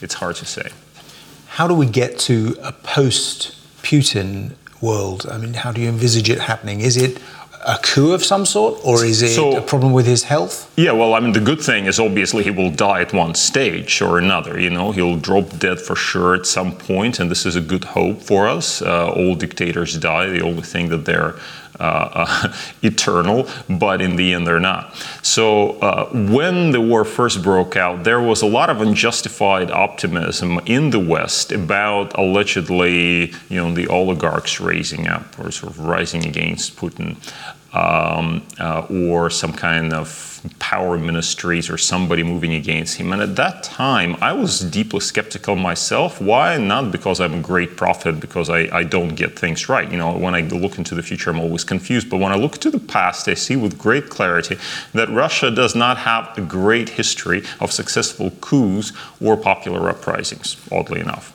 it's 0.00 0.14
hard 0.14 0.36
to 0.36 0.44
say. 0.44 0.70
How 1.46 1.68
do 1.68 1.74
we 1.74 1.86
get 1.86 2.18
to 2.20 2.56
a 2.62 2.72
post-Putin 2.72 4.52
world? 4.80 5.26
I 5.30 5.36
mean, 5.38 5.54
how 5.54 5.70
do 5.70 5.80
you 5.80 5.88
envisage 5.88 6.30
it 6.30 6.40
happening? 6.40 6.80
Is 6.80 6.96
it 6.96 7.18
a 7.64 7.78
coup 7.82 8.12
of 8.12 8.24
some 8.24 8.44
sort, 8.44 8.80
or 8.84 9.04
is 9.04 9.22
it 9.22 9.34
so, 9.34 9.56
a 9.56 9.62
problem 9.62 9.92
with 9.92 10.06
his 10.06 10.24
health? 10.24 10.72
Yeah, 10.76 10.92
well, 10.92 11.14
I 11.14 11.20
mean, 11.20 11.32
the 11.32 11.40
good 11.40 11.60
thing 11.60 11.86
is 11.86 12.00
obviously 12.00 12.44
he 12.44 12.50
will 12.50 12.70
die 12.70 13.02
at 13.02 13.12
one 13.12 13.34
stage 13.34 14.02
or 14.02 14.18
another. 14.18 14.58
You 14.58 14.70
know, 14.70 14.92
he'll 14.92 15.16
drop 15.16 15.58
dead 15.58 15.80
for 15.80 15.94
sure 15.94 16.34
at 16.34 16.46
some 16.46 16.72
point, 16.76 17.20
and 17.20 17.30
this 17.30 17.46
is 17.46 17.56
a 17.56 17.60
good 17.60 17.84
hope 17.84 18.20
for 18.22 18.48
us. 18.48 18.82
Uh, 18.82 19.10
all 19.10 19.34
dictators 19.34 19.96
die. 19.98 20.26
The 20.26 20.42
only 20.42 20.62
thing 20.62 20.88
that 20.88 21.04
they're 21.04 21.34
uh, 21.80 22.10
uh, 22.14 22.52
eternal, 22.82 23.48
but 23.68 24.00
in 24.00 24.16
the 24.16 24.34
end 24.34 24.46
they're 24.46 24.60
not. 24.60 24.94
So 25.22 25.78
uh, 25.80 26.06
when 26.12 26.70
the 26.70 26.80
war 26.80 27.04
first 27.04 27.42
broke 27.42 27.76
out, 27.76 28.04
there 28.04 28.20
was 28.20 28.42
a 28.42 28.46
lot 28.46 28.70
of 28.70 28.80
unjustified 28.80 29.70
optimism 29.70 30.60
in 30.66 30.90
the 30.90 31.00
West 31.00 31.50
about 31.50 32.16
allegedly, 32.16 33.32
you 33.48 33.56
know, 33.56 33.72
the 33.72 33.88
oligarchs 33.88 34.60
raising 34.60 35.08
up 35.08 35.38
or 35.38 35.50
sort 35.50 35.72
of 35.72 35.80
rising 35.80 36.26
against 36.26 36.76
Putin 36.76 37.16
um, 37.72 38.42
uh, 38.58 38.86
or 38.90 39.30
some 39.30 39.52
kind 39.52 39.92
of 39.92 40.31
power 40.58 40.98
ministries 40.98 41.70
or 41.70 41.78
somebody 41.78 42.22
moving 42.22 42.52
against 42.54 42.96
him. 42.96 43.12
And 43.12 43.22
at 43.22 43.36
that 43.36 43.62
time, 43.62 44.16
I 44.20 44.32
was 44.32 44.60
deeply 44.60 45.00
skeptical 45.00 45.56
myself. 45.56 46.20
Why? 46.20 46.56
Not 46.58 46.90
because 46.90 47.20
I'm 47.20 47.34
a 47.34 47.40
great 47.40 47.76
prophet, 47.76 48.20
because 48.20 48.50
I, 48.50 48.60
I 48.76 48.84
don't 48.84 49.14
get 49.14 49.38
things 49.38 49.68
right. 49.68 49.90
You 49.90 49.98
know, 49.98 50.16
when 50.16 50.34
I 50.34 50.40
look 50.40 50.78
into 50.78 50.94
the 50.94 51.02
future, 51.02 51.30
I'm 51.30 51.40
always 51.40 51.64
confused. 51.64 52.10
But 52.10 52.18
when 52.18 52.32
I 52.32 52.36
look 52.36 52.58
to 52.58 52.70
the 52.70 52.80
past, 52.80 53.28
I 53.28 53.34
see 53.34 53.56
with 53.56 53.78
great 53.78 54.10
clarity 54.10 54.56
that 54.92 55.08
Russia 55.10 55.50
does 55.50 55.74
not 55.74 55.98
have 55.98 56.36
a 56.36 56.40
great 56.40 56.90
history 56.90 57.44
of 57.60 57.72
successful 57.72 58.30
coups 58.40 58.92
or 59.20 59.36
popular 59.36 59.88
uprisings, 59.88 60.56
oddly 60.70 61.00
enough. 61.00 61.32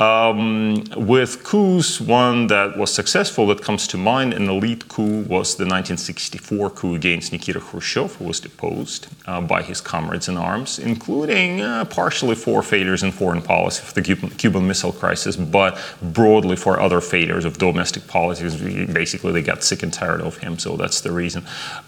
Um, 0.00 0.84
with 0.96 1.44
coups, 1.44 2.00
one 2.00 2.46
that 2.46 2.78
was 2.78 2.90
successful 2.90 3.46
that 3.48 3.60
comes 3.60 3.86
to 3.88 3.98
mind, 3.98 4.32
an 4.32 4.48
elite 4.48 4.88
coup, 4.88 5.20
was 5.24 5.56
the 5.56 5.66
1964 5.66 6.70
coup 6.70 6.94
against 6.94 7.32
Nikita 7.32 7.60
Khrushchev, 7.60 8.14
who 8.14 8.24
was 8.30 8.38
deposed 8.38 9.08
uh, 9.26 9.40
by 9.40 9.60
his 9.60 9.80
comrades 9.80 10.28
in 10.28 10.36
arms, 10.36 10.78
including 10.78 11.60
uh, 11.60 11.84
partially 11.84 12.36
for 12.36 12.62
failures 12.62 13.02
in 13.02 13.10
foreign 13.10 13.42
policy 13.42 13.82
for 13.82 13.94
the 13.94 14.02
Cuban, 14.02 14.30
Cuban, 14.42 14.68
Missile 14.68 14.92
Crisis, 14.92 15.34
but 15.34 15.72
broadly 16.00 16.54
for 16.54 16.78
other 16.78 17.00
failures 17.00 17.44
of 17.44 17.58
domestic 17.58 18.06
politics. 18.06 18.54
Basically, 19.02 19.32
they 19.32 19.42
got 19.42 19.64
sick 19.64 19.82
and 19.82 19.92
tired 19.92 20.20
of 20.20 20.38
him, 20.38 20.60
so 20.60 20.76
that's 20.76 21.00
the 21.00 21.10
reason. 21.10 21.44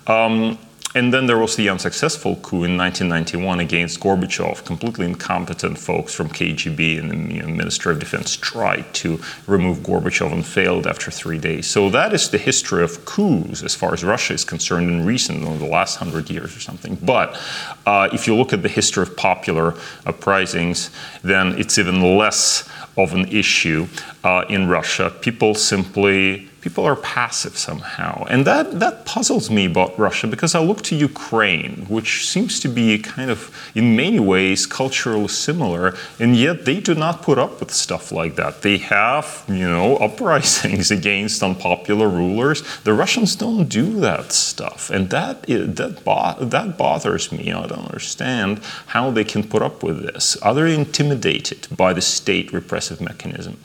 Um, 0.08 0.58
and 0.94 1.12
then 1.12 1.26
there 1.26 1.38
was 1.38 1.56
the 1.56 1.68
unsuccessful 1.68 2.37
coup 2.37 2.64
in 2.64 2.76
1991 2.76 3.61
against 3.61 4.00
Gorbachev. 4.00 4.64
Completely 4.64 5.06
incompetent 5.06 5.78
folks 5.78 6.14
from 6.14 6.28
KGB 6.28 6.99
and 6.99 7.11
the 7.11 7.34
you 7.34 7.42
know, 7.42 7.49
Ministry 7.49 7.92
of 7.92 7.99
Defense 7.99 8.37
tried 8.37 8.92
to 8.94 9.18
remove 9.46 9.78
Gorbachev 9.78 10.32
and 10.32 10.44
failed 10.44 10.87
after 10.87 11.11
three 11.11 11.38
days. 11.38 11.66
So 11.66 11.88
that 11.90 12.12
is 12.12 12.28
the 12.28 12.38
history 12.38 12.84
of 12.84 13.04
coups 13.06 13.62
as 13.62 13.75
far 13.75 13.94
as 13.94 14.04
Russia 14.04 14.34
is 14.34 14.44
concerned 14.44 14.90
in 14.90 15.06
recent, 15.06 15.42
in 15.42 15.58
the 15.58 15.66
last 15.66 15.96
hundred 15.96 16.28
years 16.28 16.54
or 16.54 16.61
something. 16.61 16.96
But 16.96 17.40
uh, 17.87 18.11
if 18.12 18.26
you 18.26 18.37
look 18.37 18.52
at 18.52 18.62
the 18.62 18.68
history 18.68 19.02
of 19.02 19.16
popular 19.16 19.75
uprisings, 20.04 20.90
then 21.22 21.58
it's 21.58 21.78
even 21.78 22.18
less 22.18 22.68
of 22.99 23.14
an 23.14 23.28
issue 23.28 23.87
uh, 24.25 24.44
in 24.50 24.68
Russia. 24.68 25.11
People 25.22 25.54
simply 25.54 26.50
people 26.62 26.85
are 26.85 26.97
passive 26.97 27.59
somehow. 27.59 28.25
And 28.31 28.47
that, 28.47 28.78
that 28.78 29.04
puzzles 29.04 29.50
me 29.50 29.66
about 29.66 29.99
Russia 29.99 30.28
because 30.28 30.54
I 30.54 30.61
look 30.61 30.81
to 30.83 30.95
Ukraine, 30.95 31.87
which 31.88 32.28
seems 32.28 32.61
to 32.61 32.69
be 32.69 32.99
kind 32.99 33.31
of, 33.31 33.50
in 33.75 33.97
many 33.97 34.21
ways, 34.21 34.64
culturally 34.64 35.28
similar, 35.28 35.95
and 36.21 36.37
yet 36.37 36.64
they 36.64 36.78
do 36.81 36.95
not 36.95 37.21
put 37.21 37.37
up 37.37 37.59
with 37.59 37.73
stuff 37.73 38.12
like 38.12 38.37
that. 38.37 38.62
They 38.62 38.78
have, 38.78 39.45
you 39.49 39.69
know, 39.69 39.97
uprisings 40.09 40.90
against 40.92 41.42
unpopular 41.42 42.09
rulers. 42.09 42.62
The 42.85 42.95
Russians 42.95 43.35
don't 43.35 43.69
do 43.69 43.99
that 44.00 44.31
stuff. 44.33 44.88
And 44.88 45.11
that, 45.11 45.42
that, 45.42 46.04
bo- 46.04 46.37
that 46.45 46.78
bothers 46.78 47.33
me. 47.33 47.52
I 47.52 47.66
don't 47.66 47.87
understand 47.87 48.61
how 48.87 49.11
they 49.11 49.25
can 49.25 49.42
put 49.42 49.62
up 49.62 49.83
with 49.83 50.02
this. 50.02 50.37
Are 50.37 50.54
they 50.54 50.75
intimidated 50.75 51.66
by 51.76 51.92
the 51.92 52.00
state 52.00 52.52
repressive 52.52 53.00
mechanism? 53.00 53.59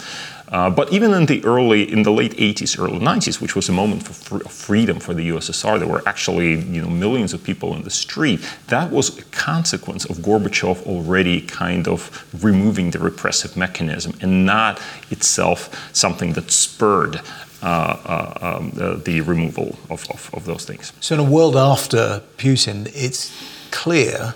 Uh, 0.49 0.69
but 0.69 0.91
even 0.93 1.13
in 1.13 1.25
the 1.25 1.43
early, 1.43 1.91
in 1.91 2.03
the 2.03 2.11
late 2.11 2.33
80s, 2.37 2.79
early 2.79 2.99
90s, 2.99 3.41
which 3.41 3.55
was 3.55 3.67
a 3.67 3.73
moment 3.73 4.03
for 4.03 4.13
fr- 4.13 4.47
freedom 4.49 4.99
for 4.99 5.13
the 5.13 5.29
USSR, 5.29 5.77
there 5.77 5.87
were 5.87 6.03
actually 6.05 6.61
you 6.61 6.81
know 6.81 6.89
millions 6.89 7.33
of 7.33 7.43
people 7.43 7.75
in 7.75 7.83
the 7.83 7.89
street. 7.89 8.39
That 8.67 8.91
was 8.91 9.17
a 9.17 9.23
consequence 9.25 10.05
of 10.05 10.17
Gorbachev 10.17 10.85
already 10.85 11.41
kind 11.41 11.87
of 11.87 12.25
removing 12.41 12.91
the 12.91 12.99
repressive 12.99 13.57
mechanism, 13.57 14.13
and 14.21 14.45
not 14.45 14.81
itself 15.09 15.89
something 15.93 16.33
that 16.33 16.51
spurred 16.51 17.21
uh, 17.61 17.65
uh, 17.65 18.57
um, 18.59 18.69
the, 18.71 18.95
the, 19.03 19.19
removal 19.21 19.77
of, 19.89 20.07
of, 20.11 20.29
of 20.33 20.45
those 20.45 20.63
things. 20.63 20.93
So, 20.99 21.15
in 21.15 21.19
a 21.19 21.29
world 21.29 21.55
after 21.55 22.21
Putin, 22.37 22.89
it's 22.93 23.35
clear 23.71 24.35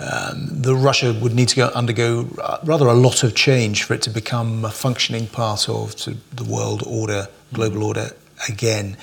um, 0.00 0.48
the 0.50 0.76
Russia 0.76 1.12
would 1.20 1.34
need 1.34 1.48
to 1.48 1.56
go, 1.56 1.66
undergo 1.68 2.28
uh, 2.40 2.58
rather 2.64 2.86
a 2.86 2.94
lot 2.94 3.24
of 3.24 3.34
change 3.34 3.82
for 3.82 3.94
it 3.94 4.02
to 4.02 4.10
become 4.10 4.64
a 4.64 4.70
functioning 4.70 5.26
part 5.26 5.68
of 5.68 5.96
the 5.96 6.44
world 6.44 6.84
order, 6.86 7.26
global 7.52 7.82
order 7.82 8.10
again. 8.48 8.96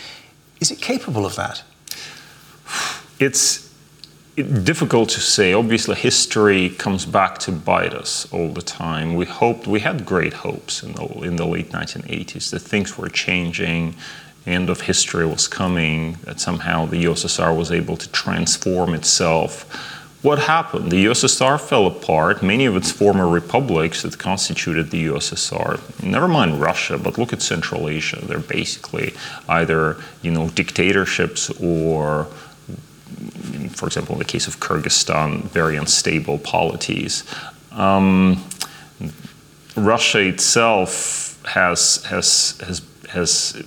Is 0.62 0.72
it 0.72 0.80
capable 0.80 1.26
of 1.26 1.36
that? 1.36 1.64
It's 3.20 3.70
difficult 4.36 5.10
to 5.10 5.20
say. 5.20 5.54
Obviously, 5.54 5.96
history 5.96 6.70
comes 6.70 7.06
back 7.06 7.40
to 7.40 7.52
bite 7.52 7.94
us 7.94 8.32
all 8.32 8.54
the 8.54 8.62
time. 8.62 9.16
We 9.16 9.26
hoped, 9.26 9.68
we 9.68 9.82
had 9.82 10.06
great 10.06 10.34
hopes 10.34 10.82
in 10.82 10.94
the, 10.94 11.06
in 11.24 11.36
the 11.36 11.46
late 11.46 11.72
1980s 11.72 12.52
that 12.52 12.60
things 12.60 12.98
were 12.98 13.10
changing, 13.10 13.96
end 14.46 14.70
of 14.70 14.82
history 14.82 15.26
was 15.26 15.48
coming, 15.48 16.14
that 16.24 16.40
somehow 16.40 16.86
the 16.86 17.04
USSR 17.06 17.56
was 17.56 17.72
able 17.72 17.98
to 17.98 18.10
transform 18.12 18.94
itself 18.94 19.66
what 20.26 20.40
happened? 20.40 20.92
The 20.92 21.06
USSR 21.06 21.62
fell 21.62 21.86
apart. 21.86 22.42
Many 22.42 22.66
of 22.66 22.76
its 22.76 22.92
former 22.92 23.28
republics 23.28 24.02
that 24.02 24.18
constituted 24.18 24.90
the 24.90 25.06
USSR, 25.06 25.80
never 26.04 26.28
mind 26.28 26.60
Russia, 26.60 26.98
but 26.98 27.20
look 27.20 27.32
at 27.32 27.44
Central 27.44 27.88
Asia. 27.88 28.20
They're 28.26 28.40
basically 28.40 29.14
either 29.48 29.98
you 30.24 30.32
know 30.32 30.50
dictatorships 30.50 31.52
or, 31.62 32.26
for 33.70 33.86
example, 33.86 34.16
in 34.16 34.20
the 34.20 34.26
case 34.26 34.48
of 34.48 34.60
Kyrgyzstan, 34.60 35.44
very 35.44 35.76
unstable 35.78 36.40
polities. 36.40 37.24
Um, 37.72 38.44
Russia 39.78 40.22
itself 40.22 41.40
has 41.46 42.04
has 42.06 42.60
has 42.66 42.82
has 43.10 43.64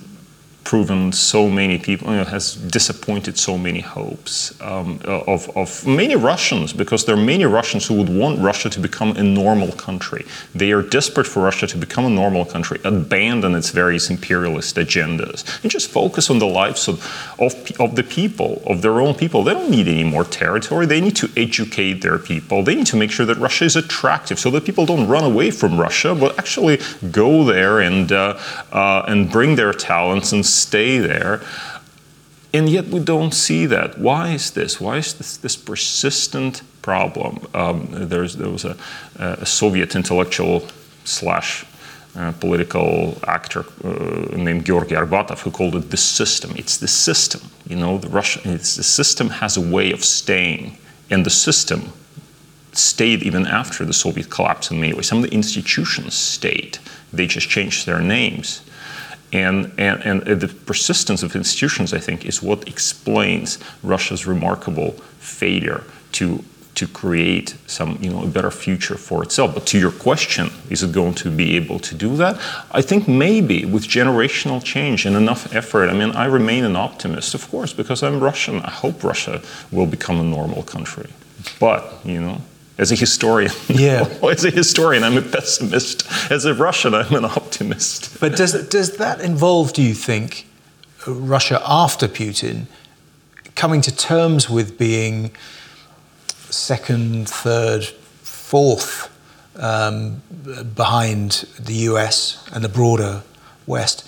proven 0.69 1.11
so 1.11 1.49
many 1.49 1.79
people, 1.79 2.11
you 2.11 2.17
know, 2.17 2.23
has 2.23 2.53
disappointed 2.53 3.35
so 3.35 3.57
many 3.57 3.79
hopes 3.79 4.53
um, 4.61 4.99
of, 5.03 5.49
of 5.57 5.87
many 5.87 6.15
Russians, 6.15 6.73
because 6.73 7.05
there 7.05 7.15
are 7.15 7.25
many 7.35 7.43
Russians 7.43 7.87
who 7.87 7.95
would 7.95 8.07
want 8.07 8.39
Russia 8.39 8.69
to 8.69 8.79
become 8.79 9.17
a 9.17 9.23
normal 9.23 9.71
country. 9.71 10.27
They 10.53 10.71
are 10.71 10.83
desperate 10.83 11.25
for 11.25 11.41
Russia 11.41 11.65
to 11.65 11.77
become 11.85 12.05
a 12.05 12.09
normal 12.21 12.45
country, 12.45 12.79
abandon 12.83 13.55
its 13.55 13.71
various 13.71 14.11
imperialist 14.11 14.75
agendas, 14.75 15.39
and 15.63 15.71
just 15.71 15.89
focus 15.89 16.29
on 16.29 16.37
the 16.37 16.45
lives 16.45 16.87
of, 16.87 17.03
of, 17.39 17.51
of 17.79 17.95
the 17.95 18.03
people, 18.03 18.61
of 18.67 18.83
their 18.83 19.01
own 19.01 19.15
people. 19.15 19.43
They 19.43 19.55
don't 19.55 19.71
need 19.71 19.87
any 19.87 20.03
more 20.03 20.23
territory. 20.23 20.85
They 20.85 21.01
need 21.01 21.15
to 21.15 21.29
educate 21.35 22.03
their 22.03 22.19
people. 22.19 22.61
They 22.61 22.75
need 22.75 22.91
to 22.93 22.95
make 22.95 23.09
sure 23.09 23.25
that 23.25 23.39
Russia 23.39 23.65
is 23.65 23.75
attractive 23.75 24.37
so 24.37 24.51
that 24.51 24.65
people 24.65 24.85
don't 24.85 25.07
run 25.07 25.23
away 25.23 25.49
from 25.49 25.81
Russia, 25.81 26.13
but 26.13 26.37
actually 26.37 26.77
go 27.11 27.43
there 27.43 27.79
and, 27.79 28.11
uh, 28.11 28.37
uh, 28.71 29.01
and 29.07 29.31
bring 29.31 29.55
their 29.55 29.73
talents 29.73 30.31
and 30.31 30.45
stay 30.59 30.99
there. 30.99 31.41
And 32.53 32.67
yet 32.67 32.87
we 32.87 32.99
don't 32.99 33.33
see 33.33 33.67
that. 33.67 33.99
Why 33.99 34.29
is 34.29 34.51
this? 34.51 34.81
Why 34.81 34.97
is 34.97 35.13
this, 35.13 35.37
this 35.37 35.55
persistent 35.55 36.63
problem? 36.81 37.47
Um, 37.53 37.87
there 37.91 38.21
was 38.21 38.65
a, 38.65 38.75
a, 39.17 39.45
Soviet 39.45 39.95
intellectual 39.95 40.67
slash 41.03 41.65
uh, 42.15 42.31
political 42.39 43.19
actor 43.27 43.65
uh, 43.83 44.35
named 44.35 44.65
Georgy 44.65 44.95
Arbatov 44.95 45.39
who 45.41 45.51
called 45.51 45.75
it 45.75 45.91
the 45.91 45.97
system. 45.97 46.51
It's 46.55 46.77
the 46.77 46.87
system. 46.87 47.41
You 47.67 47.75
know, 47.75 47.99
the 47.99 48.09
Russian. 48.09 48.51
It's 48.51 48.75
the 48.75 48.83
system 48.83 49.29
has 49.29 49.55
a 49.55 49.61
way 49.61 49.91
of 49.91 50.03
staying, 50.03 50.75
and 51.11 51.23
the 51.23 51.29
system 51.29 51.93
stayed 52.73 53.21
even 53.21 53.45
after 53.45 53.85
the 53.85 53.93
Soviet 53.93 54.29
collapse 54.31 54.71
in 54.71 54.79
many 54.79 54.93
ways. 54.93 55.07
Some 55.07 55.23
of 55.23 55.29
the 55.29 55.35
institutions 55.35 56.15
stayed. 56.15 56.79
They 57.13 57.27
just 57.27 57.47
changed 57.49 57.85
their 57.85 57.99
names. 57.99 58.61
And, 59.31 59.71
and, 59.77 60.01
and 60.03 60.41
the 60.41 60.47
persistence 60.47 61.21
of 61.21 61.35
institutions, 61.35 61.93
I 61.93 61.99
think, 61.99 62.25
is 62.25 62.41
what 62.41 62.67
explains 62.67 63.59
Russia's 63.83 64.25
remarkable 64.25 64.91
failure 65.19 65.83
to 66.13 66.43
to 66.79 66.87
create 66.87 67.55
some 67.67 67.97
you 68.01 68.09
know 68.09 68.23
a 68.23 68.27
better 68.27 68.51
future 68.51 68.95
for 68.95 69.21
itself. 69.21 69.53
But 69.53 69.65
to 69.67 69.77
your 69.77 69.91
question, 69.91 70.49
is 70.69 70.81
it 70.81 70.93
going 70.93 71.15
to 71.15 71.29
be 71.29 71.57
able 71.57 71.79
to 71.79 71.93
do 71.93 72.15
that? 72.15 72.39
I 72.71 72.81
think 72.81 73.05
maybe 73.05 73.65
with 73.65 73.83
generational 73.83 74.63
change 74.63 75.05
and 75.05 75.15
enough 75.17 75.53
effort. 75.53 75.89
I 75.89 75.93
mean, 75.93 76.11
I 76.11 76.25
remain 76.25 76.63
an 76.63 76.77
optimist, 76.77 77.33
of 77.33 77.49
course, 77.51 77.73
because 77.73 78.01
I'm 78.01 78.21
Russian. 78.21 78.61
I 78.61 78.71
hope 78.71 79.03
Russia 79.03 79.41
will 79.71 79.87
become 79.87 80.21
a 80.21 80.23
normal 80.23 80.63
country. 80.63 81.09
But 81.59 81.81
you 82.05 82.21
know, 82.21 82.41
as 82.79 82.91
a 82.93 82.95
historian. 82.95 83.51
Yeah. 83.67 84.07
as 84.23 84.45
a 84.45 84.49
historian, 84.49 85.03
I'm 85.03 85.17
a 85.17 85.21
pessimist. 85.21 86.09
As 86.31 86.45
a 86.45 86.53
Russian, 86.53 86.95
I'm 86.95 87.13
an 87.13 87.25
optimist. 87.25 88.19
But 88.19 88.35
does, 88.35 88.53
does 88.69 88.97
that 88.97 89.19
involve, 89.19 89.73
do 89.73 89.83
you 89.83 89.93
think, 89.93 90.47
Russia 91.05 91.61
after 91.65 92.07
Putin 92.07 92.65
coming 93.55 93.81
to 93.81 93.95
terms 93.95 94.49
with 94.49 94.77
being 94.77 95.31
second, 96.49 97.29
third, 97.29 97.83
fourth 97.83 99.13
um, 99.57 100.21
behind 100.73 101.45
the 101.59 101.73
US 101.89 102.47
and 102.53 102.63
the 102.63 102.69
broader 102.69 103.23
West? 103.67 104.07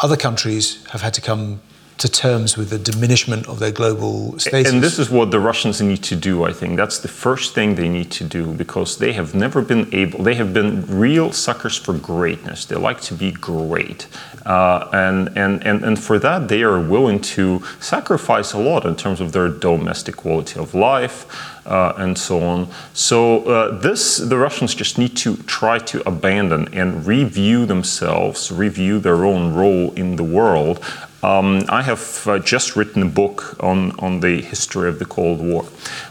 Other 0.00 0.16
countries 0.16 0.84
have 0.86 1.02
had 1.02 1.12
to 1.14 1.20
come 1.20 1.60
to 1.98 2.08
terms 2.08 2.58
with 2.58 2.68
the 2.68 2.78
diminishment 2.78 3.48
of 3.48 3.58
their 3.58 3.70
global 3.70 4.38
status. 4.38 4.70
And 4.70 4.82
this 4.82 4.98
is 4.98 5.08
what 5.08 5.30
the 5.30 5.40
Russians 5.40 5.80
need 5.80 6.02
to 6.04 6.16
do, 6.16 6.44
I 6.44 6.52
think. 6.52 6.76
That's 6.76 6.98
the 6.98 7.08
first 7.08 7.54
thing 7.54 7.74
they 7.74 7.88
need 7.88 8.10
to 8.12 8.24
do 8.24 8.52
because 8.52 8.98
they 8.98 9.12
have 9.14 9.34
never 9.34 9.62
been 9.62 9.88
able, 9.94 10.22
they 10.22 10.34
have 10.34 10.52
been 10.52 10.84
real 10.86 11.32
suckers 11.32 11.76
for 11.76 11.94
greatness. 11.94 12.66
They 12.66 12.76
like 12.76 13.00
to 13.02 13.14
be 13.14 13.32
great. 13.32 14.08
Uh, 14.44 14.88
and, 14.92 15.36
and, 15.36 15.66
and, 15.66 15.84
and 15.84 15.98
for 15.98 16.18
that, 16.18 16.48
they 16.48 16.62
are 16.62 16.80
willing 16.80 17.20
to 17.20 17.62
sacrifice 17.80 18.52
a 18.52 18.58
lot 18.58 18.84
in 18.84 18.94
terms 18.94 19.20
of 19.20 19.32
their 19.32 19.48
domestic 19.48 20.16
quality 20.16 20.60
of 20.60 20.74
life 20.74 21.26
uh, 21.66 21.94
and 21.96 22.16
so 22.16 22.42
on. 22.42 22.68
So 22.94 23.44
uh, 23.44 23.78
this, 23.78 24.18
the 24.18 24.36
Russians 24.36 24.74
just 24.74 24.98
need 24.98 25.16
to 25.18 25.36
try 25.38 25.78
to 25.78 26.06
abandon 26.08 26.72
and 26.72 27.06
review 27.06 27.66
themselves, 27.66 28.52
review 28.52 29.00
their 29.00 29.24
own 29.24 29.54
role 29.54 29.92
in 29.94 30.16
the 30.16 30.24
world. 30.24 30.84
Um, 31.22 31.64
I 31.68 31.82
have 31.82 32.26
uh, 32.26 32.38
just 32.38 32.76
written 32.76 33.02
a 33.02 33.06
book 33.06 33.56
on, 33.60 33.98
on 33.98 34.20
the 34.20 34.42
history 34.42 34.88
of 34.88 34.98
the 34.98 35.06
Cold 35.06 35.40
War. 35.40 35.64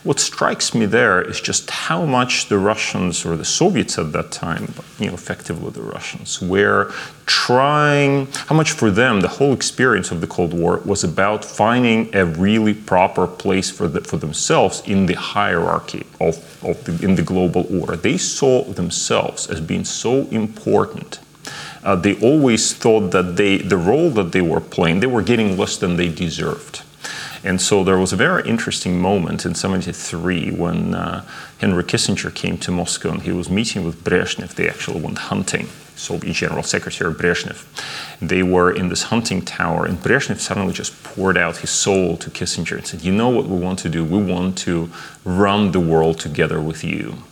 What 0.04 0.20
strikes 0.20 0.74
me 0.74 0.88
there 0.88 1.22
is 1.22 1.40
just 1.40 1.70
how 1.70 2.06
much 2.06 2.50
the 2.50 2.58
Russians 2.58 3.24
or 3.26 3.38
the 3.38 3.46
Soviets 3.46 4.00
at 4.00 4.12
that 4.14 4.32
time, 4.32 4.74
you 5.00 5.08
know, 5.08 5.14
effectively 5.14 5.70
the 5.70 5.84
Russians, 5.84 6.42
were 6.42 6.92
trying, 7.28 8.28
how 8.48 8.56
much 8.56 8.72
for 8.72 8.90
them 8.90 9.22
the 9.22 9.28
whole 9.28 9.54
experience 9.54 10.12
of 10.12 10.22
the 10.22 10.28
Cold 10.28 10.54
War 10.54 10.82
was 10.86 11.04
about 11.04 11.46
finding 11.46 12.14
a 12.16 12.26
really 12.26 12.74
proper 12.74 13.28
place 13.28 13.70
for, 13.70 13.88
the, 13.88 14.02
for 14.02 14.18
themselves 14.18 14.82
in 14.86 15.06
the 15.06 15.14
hierarchy 15.14 16.06
of, 16.20 16.38
of 16.64 16.84
the, 16.86 17.06
in 17.06 17.16
the 17.16 17.24
global 17.24 17.66
order. 17.80 17.96
They 17.96 18.18
saw 18.18 18.64
themselves 18.64 19.50
as 19.50 19.62
being 19.62 19.86
so 19.86 20.28
important 20.28 21.20
uh, 21.86 21.96
they 21.96 22.20
always 22.20 22.74
thought 22.74 23.12
that 23.12 23.36
they, 23.36 23.60
the 23.60 23.78
role 23.78 24.10
that 24.10 24.32
they 24.32 24.42
were 24.42 24.60
playing, 24.60 25.00
they 25.00 25.08
were 25.08 25.22
getting 25.22 25.58
less 25.58 25.78
than 25.78 25.96
they 25.96 26.10
deserved. 26.10 26.82
And 27.44 27.62
so 27.62 27.84
there 27.84 28.00
was 28.00 28.12
a 28.12 28.16
very 28.16 28.42
interesting 28.50 29.00
moment 29.00 29.46
in 29.46 29.54
73 29.54 30.52
when 30.52 30.96
uh, 30.96 31.24
Henry 31.60 31.84
Kissinger 31.84 32.34
came 32.34 32.58
to 32.58 32.72
Moscow 32.72 33.12
and 33.12 33.22
he 33.22 33.32
was 33.32 33.52
meeting 33.52 33.86
with 33.86 34.04
Brezhnev. 34.04 34.56
They 34.56 34.68
actually 34.68 35.00
went 35.00 35.20
hunting. 35.20 35.68
Soviet 35.96 36.34
General 36.34 36.64
Secretary 36.64 37.14
Brezhnev. 37.14 37.64
They 38.20 38.44
were 38.44 38.72
in 38.72 38.90
this 38.90 39.04
hunting 39.04 39.42
tower, 39.42 39.86
and 39.86 39.98
Brezhnev 39.98 40.40
suddenly 40.40 40.74
just 40.74 41.04
poured 41.04 41.38
out 41.38 41.58
his 41.58 41.70
soul 41.70 42.18
to 42.18 42.30
Kissinger 42.30 42.78
and 42.78 42.86
said, 42.86 43.02
You 43.04 43.14
know 43.14 43.30
what 43.30 43.48
we 43.48 43.58
want 43.58 43.80
to 43.80 43.90
do? 43.90 44.04
We 44.04 44.22
want 44.22 44.58
to 44.60 44.90
run 45.24 45.72
the 45.72 45.80
world 45.80 46.20
together 46.20 46.60
with 46.60 46.84
you. 46.84 47.24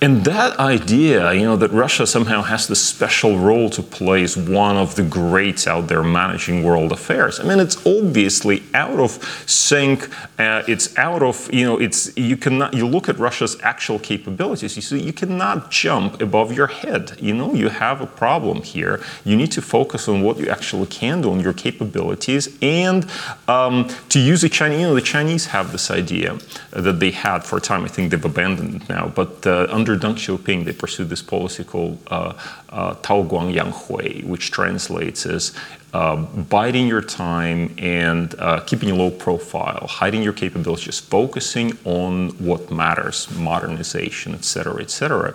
And 0.00 0.24
that 0.24 0.58
idea, 0.58 1.32
you 1.32 1.42
know, 1.42 1.56
that 1.56 1.70
Russia 1.70 2.06
somehow 2.06 2.42
has 2.42 2.68
this 2.68 2.84
special 2.84 3.38
role 3.38 3.70
to 3.70 3.82
play 3.82 4.22
as 4.22 4.36
one 4.36 4.76
of 4.76 4.94
the 4.94 5.02
greats 5.02 5.66
out 5.66 5.88
there 5.88 6.02
managing 6.02 6.62
world 6.62 6.92
affairs. 6.92 7.40
I 7.40 7.44
mean, 7.44 7.60
it's 7.60 7.84
obviously 7.86 8.62
out 8.74 8.98
of 8.98 9.12
sync. 9.46 10.08
Uh, 10.38 10.62
it's 10.68 10.96
out 10.98 11.22
of, 11.22 11.52
you 11.52 11.64
know, 11.64 11.78
it's 11.78 12.14
you 12.16 12.36
cannot. 12.36 12.74
You 12.74 12.86
look 12.86 13.08
at 13.08 13.18
Russia's 13.18 13.56
actual 13.62 13.98
capabilities. 13.98 14.76
You 14.76 14.82
see, 14.82 15.00
you 15.00 15.14
cannot 15.14 15.70
jump 15.70 16.20
above 16.20 16.52
your 16.52 16.66
head. 16.66 17.16
You 17.18 17.34
know, 17.34 17.54
you 17.54 17.70
have 17.70 18.02
a 18.02 18.06
problem 18.06 18.62
here. 18.62 19.00
You 19.24 19.36
need 19.36 19.52
to 19.52 19.62
focus 19.62 20.08
on 20.08 20.22
what 20.22 20.36
you 20.38 20.48
actually 20.48 20.86
can 20.86 21.22
do, 21.22 21.30
on 21.30 21.40
your 21.40 21.54
capabilities, 21.54 22.56
and 22.60 23.08
um, 23.48 23.88
to 24.10 24.18
use 24.20 24.42
the 24.42 24.50
Chinese. 24.50 24.80
You 24.80 24.88
know, 24.88 24.94
the 24.94 25.00
Chinese 25.00 25.46
have 25.46 25.72
this 25.72 25.90
idea 25.90 26.38
that 26.70 27.00
they 27.00 27.12
had 27.12 27.44
for 27.44 27.56
a 27.56 27.60
time. 27.60 27.84
I 27.84 27.88
think 27.88 28.10
they've 28.10 28.24
abandoned 28.24 28.82
it 28.82 28.88
now, 28.90 29.10
but 29.14 29.46
uh, 29.46 29.55
under 29.78 29.96
Deng 29.96 30.16
Xiaoping, 30.22 30.64
they 30.66 30.72
pursued 30.72 31.08
this 31.08 31.22
policy 31.22 31.64
called 31.64 31.98
uh, 32.08 32.32
uh, 32.68 32.94
Tao 33.06 33.22
Guang 33.30 33.50
Yang 33.58 33.72
Hui, 33.80 34.22
which 34.32 34.50
translates 34.50 35.26
as 35.26 35.52
uh, 35.92 36.16
biding 36.56 36.86
your 36.86 37.02
time 37.02 37.60
and 37.78 38.34
uh, 38.38 38.60
keeping 38.68 38.90
a 38.90 38.94
low 38.94 39.10
profile, 39.10 39.86
hiding 40.00 40.22
your 40.22 40.34
capabilities, 40.34 40.98
focusing 41.00 41.68
on 41.84 42.30
what 42.48 42.70
matters, 42.70 43.30
modernization, 43.36 44.34
et 44.34 44.44
cetera, 44.44 44.78
et 44.80 44.90
cetera. 44.90 45.34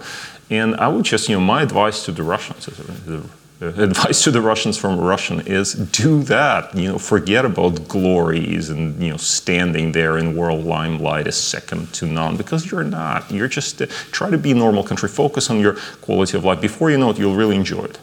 And 0.50 0.76
I 0.76 0.88
would 0.92 1.06
just, 1.06 1.30
you 1.30 1.36
know, 1.36 1.46
my 1.56 1.62
advice 1.64 2.06
to 2.06 2.12
the 2.12 2.24
Russians, 2.24 2.66
the 3.06 3.24
advice 3.78 4.24
to 4.24 4.32
the 4.32 4.42
Russians 4.42 4.76
from 4.76 5.00
Russian 5.00 5.42
is 5.42 5.74
do 5.74 6.24
that. 6.24 6.76
You 6.76 6.94
know, 6.94 6.98
forget 6.98 7.46
about 7.46 7.88
glories 7.88 8.70
and 8.70 9.02
you 9.02 9.12
know 9.12 9.18
standing 9.18 9.92
there 9.92 10.18
in 10.18 10.36
world 10.36 10.66
limelight 10.66 11.28
is 11.28 11.38
second 11.38 11.94
to 11.94 12.08
none 12.08 12.38
because 12.38 12.72
you're 12.72 12.84
not. 12.84 13.30
You're 13.30 13.48
just 13.48 13.80
uh, 13.80 13.86
try 14.12 14.32
to 14.32 14.38
be 14.40 14.52
a 14.52 14.56
normal 14.56 14.84
country. 14.84 15.10
Focus 15.10 15.52
on 15.52 15.60
your 15.60 15.76
quality 16.02 16.38
of 16.38 16.44
life. 16.44 16.60
Before 16.60 16.90
you 16.90 16.98
know 16.98 17.12
it, 17.12 17.20
you'll 17.20 17.36
really 17.36 17.56
enjoy 17.56 17.84
it. 17.84 18.00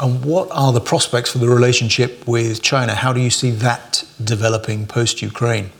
And 0.00 0.24
what 0.24 0.48
are 0.52 0.72
the 0.72 0.80
prospects 0.80 1.32
for 1.32 1.38
the 1.38 1.48
relationship 1.48 2.26
with 2.26 2.62
China? 2.62 2.94
How 2.94 3.12
do 3.12 3.20
you 3.20 3.30
see 3.30 3.50
that 3.50 4.04
developing 4.22 4.86
post 4.86 5.20
Ukraine? 5.20 5.70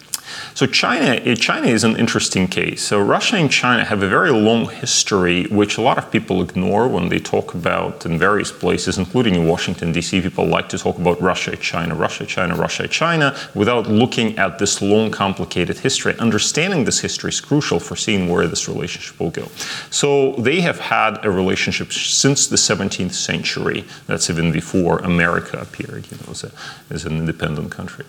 So 0.59 0.67
China, 0.67 1.21
eh, 1.25 1.37
China 1.37 1.69
is 1.69 1.85
an 1.85 1.97
interesting 1.97 2.49
case. 2.49 2.83
So 2.83 3.01
Russia 3.01 3.37
and 3.37 3.49
China 3.49 3.85
have 3.85 4.03
a 4.03 4.09
very 4.09 4.33
long 4.33 4.69
history, 4.69 5.45
which 5.45 5.79
a 5.79 5.83
lot 5.83 5.99
of 5.99 6.11
people 6.11 6.43
ignore 6.43 6.89
when 6.89 7.11
they 7.11 7.21
talk 7.21 7.55
about 7.55 8.05
in 8.05 8.19
various 8.19 8.51
places, 8.51 8.99
including 8.99 9.37
in 9.37 9.47
Washington 9.47 9.93
D.C. 9.93 10.21
People 10.21 10.47
like 10.47 10.69
to 10.71 10.77
talk 10.77 10.99
about 10.99 11.23
Russia, 11.23 11.55
China, 11.57 11.95
Russia, 11.95 12.27
China, 12.27 12.57
Russia, 12.57 12.89
China, 12.89 13.37
without 13.55 13.87
looking 13.87 14.37
at 14.37 14.59
this 14.59 14.83
long, 14.83 15.13
complicated 15.13 15.79
history. 15.79 16.19
Understanding 16.19 16.85
this 16.85 16.99
history 16.99 17.29
is 17.29 17.41
crucial 17.41 17.79
for 17.79 17.95
seeing 17.95 18.29
where 18.29 18.49
this 18.49 18.67
relationship 18.69 19.21
will 19.21 19.31
go. 19.31 19.47
So 19.91 20.33
they 20.39 20.61
have 20.63 20.81
had 20.81 21.25
a 21.25 21.31
relationship 21.31 21.93
since 21.93 22.49
the 22.49 22.57
17th 22.57 23.13
century. 23.13 23.85
That's 24.09 24.29
even 24.29 24.51
before 24.51 24.99
America 24.99 25.57
appeared, 25.61 26.11
you 26.11 26.17
know, 26.17 26.33
as, 26.33 26.43
a, 26.43 26.51
as 26.91 27.05
an 27.05 27.17
independent 27.17 27.71
country. 27.71 28.07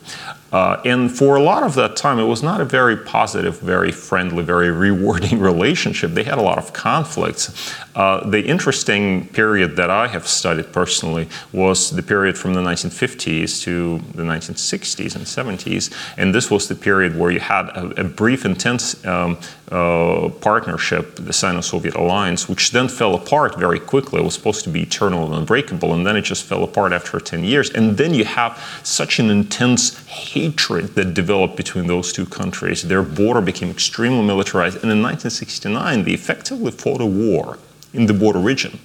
Uh, 0.51 0.81
and 0.83 1.15
for 1.15 1.35
a 1.35 1.43
lot 1.43 1.62
of 1.62 1.75
that 1.75 1.95
time 1.95 2.09
time, 2.09 2.19
it 2.19 2.27
was 2.27 2.38
not 2.43 2.62
a 2.62 2.65
very 2.65 2.97
positive, 2.97 3.60
very 3.60 3.91
friendly, 3.91 4.43
very 4.43 4.71
rewarding 4.71 5.39
relationship. 5.52 6.12
They 6.12 6.23
had 6.23 6.38
a 6.38 6.41
lot 6.41 6.58
of 6.58 6.73
conflicts. 6.73 7.73
Uh, 7.95 8.28
the 8.28 8.45
interesting 8.45 9.28
period 9.30 9.75
that 9.75 9.89
I 9.89 10.08
have 10.08 10.28
studied 10.28 10.71
personally 10.71 11.28
was 11.52 11.89
the 11.91 12.04
period 12.04 12.38
from 12.38 12.54
the 12.54 12.62
1950s 12.62 13.62
to 13.63 13.99
the 14.13 14.23
1960s 14.23 15.15
and 15.15 15.25
70s. 15.25 15.93
And 16.17 16.34
this 16.34 16.49
was 16.49 16.67
the 16.67 16.75
period 16.75 17.17
where 17.17 17.32
you 17.32 17.39
had 17.39 17.69
a, 17.69 18.02
a 18.02 18.04
brief, 18.04 18.45
intense 18.45 19.06
um, 19.06 19.38
uh, 19.71 20.29
partnership, 20.41 21.15
the 21.15 21.34
Sino 21.34 21.62
Soviet 21.62 21.95
alliance, 21.95 22.49
which 22.49 22.71
then 22.71 22.88
fell 22.88 23.13
apart 23.13 23.58
very 23.60 23.79
quickly. 23.79 24.19
It 24.19 24.23
was 24.23 24.34
supposed 24.34 24.63
to 24.63 24.69
be 24.69 24.82
eternal 24.82 25.25
and 25.25 25.36
unbreakable, 25.36 25.93
and 25.93 26.05
then 26.05 26.15
it 26.15 26.23
just 26.23 26.43
fell 26.43 26.63
apart 26.63 26.91
after 26.91 27.19
10 27.19 27.43
years. 27.43 27.69
And 27.69 27.97
then 27.97 28.13
you 28.13 28.25
have 28.25 28.58
such 28.84 29.19
an 29.19 29.29
intense 29.29 29.97
hatred 30.08 30.95
that 30.95 31.13
developed 31.13 31.55
between 31.55 31.88
those 31.88 32.12
two 32.12 32.25
countries. 32.25 32.84
Their 32.84 33.03
border 33.03 33.41
became 33.41 33.69
extremely 33.69 34.25
militarized. 34.25 34.77
And 34.77 34.91
in 34.91 35.01
1969, 35.03 36.03
they 36.03 36.12
effectively 36.12 36.71
fought 36.71 37.01
a 37.01 37.05
war 37.05 37.60
in 37.93 38.08
the 38.08 38.13
border 38.13 38.39
region. 38.39 38.79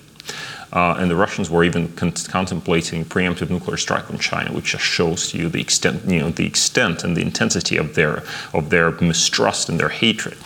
Uh, 0.74 0.96
and 0.98 1.08
the 1.10 1.16
Russians 1.16 1.48
were 1.48 1.62
even 1.62 1.88
con- 1.94 2.12
contemplating 2.28 3.04
preemptive 3.04 3.48
nuclear 3.48 3.76
strike 3.76 4.10
on 4.10 4.18
China, 4.18 4.52
which 4.52 4.72
just 4.72 4.84
shows 4.84 5.32
you 5.32 5.48
the 5.48 5.60
extent, 5.60 6.04
you 6.04 6.18
know, 6.18 6.30
the 6.30 6.46
extent 6.46 7.04
and 7.04 7.16
the 7.16 7.22
intensity 7.22 7.76
of 7.76 7.94
their 7.94 8.24
of 8.52 8.70
their 8.70 8.90
mistrust 8.90 9.68
and 9.68 9.78
their 9.78 9.88
hatred. 9.88 10.36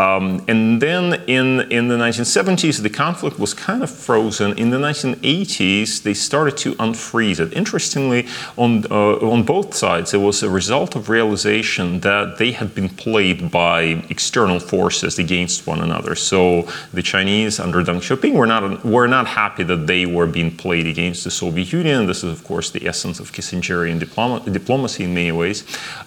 Um, 0.00 0.42
and 0.48 0.80
then 0.80 1.22
in, 1.26 1.60
in 1.70 1.88
the 1.88 1.96
1970s, 1.96 2.80
the 2.80 2.88
conflict 2.88 3.38
was 3.38 3.52
kind 3.52 3.82
of 3.82 3.90
frozen. 3.90 4.56
In 4.56 4.70
the 4.70 4.78
1980s, 4.78 6.02
they 6.04 6.14
started 6.14 6.56
to 6.58 6.74
unfreeze 6.76 7.38
it. 7.38 7.52
Interestingly, 7.52 8.26
on, 8.56 8.86
uh, 8.90 9.16
on 9.34 9.42
both 9.42 9.74
sides, 9.74 10.14
it 10.14 10.22
was 10.28 10.42
a 10.42 10.48
result 10.48 10.96
of 10.96 11.10
realization 11.10 12.00
that 12.00 12.38
they 12.38 12.52
had 12.52 12.74
been 12.74 12.88
played 12.88 13.50
by 13.50 14.02
external 14.08 14.58
forces 14.58 15.18
against 15.18 15.66
one 15.66 15.82
another. 15.82 16.14
So 16.14 16.66
the 16.94 17.02
Chinese 17.02 17.60
under 17.60 17.82
Deng 17.82 18.00
Xiaoping 18.00 18.32
were 18.32 18.46
not, 18.46 18.82
were 18.82 19.06
not 19.06 19.26
happy 19.26 19.64
that 19.64 19.86
they 19.86 20.06
were 20.06 20.26
being 20.26 20.56
played 20.56 20.86
against 20.86 21.24
the 21.24 21.30
Soviet 21.30 21.74
Union. 21.74 22.06
This 22.06 22.24
is, 22.24 22.32
of 22.32 22.42
course, 22.42 22.70
the 22.70 22.86
essence 22.86 23.20
of 23.20 23.32
Kissingerian 23.32 23.98
diploma- 23.98 24.48
diplomacy 24.50 25.04
in 25.04 25.12
many 25.12 25.32
ways. 25.32 25.64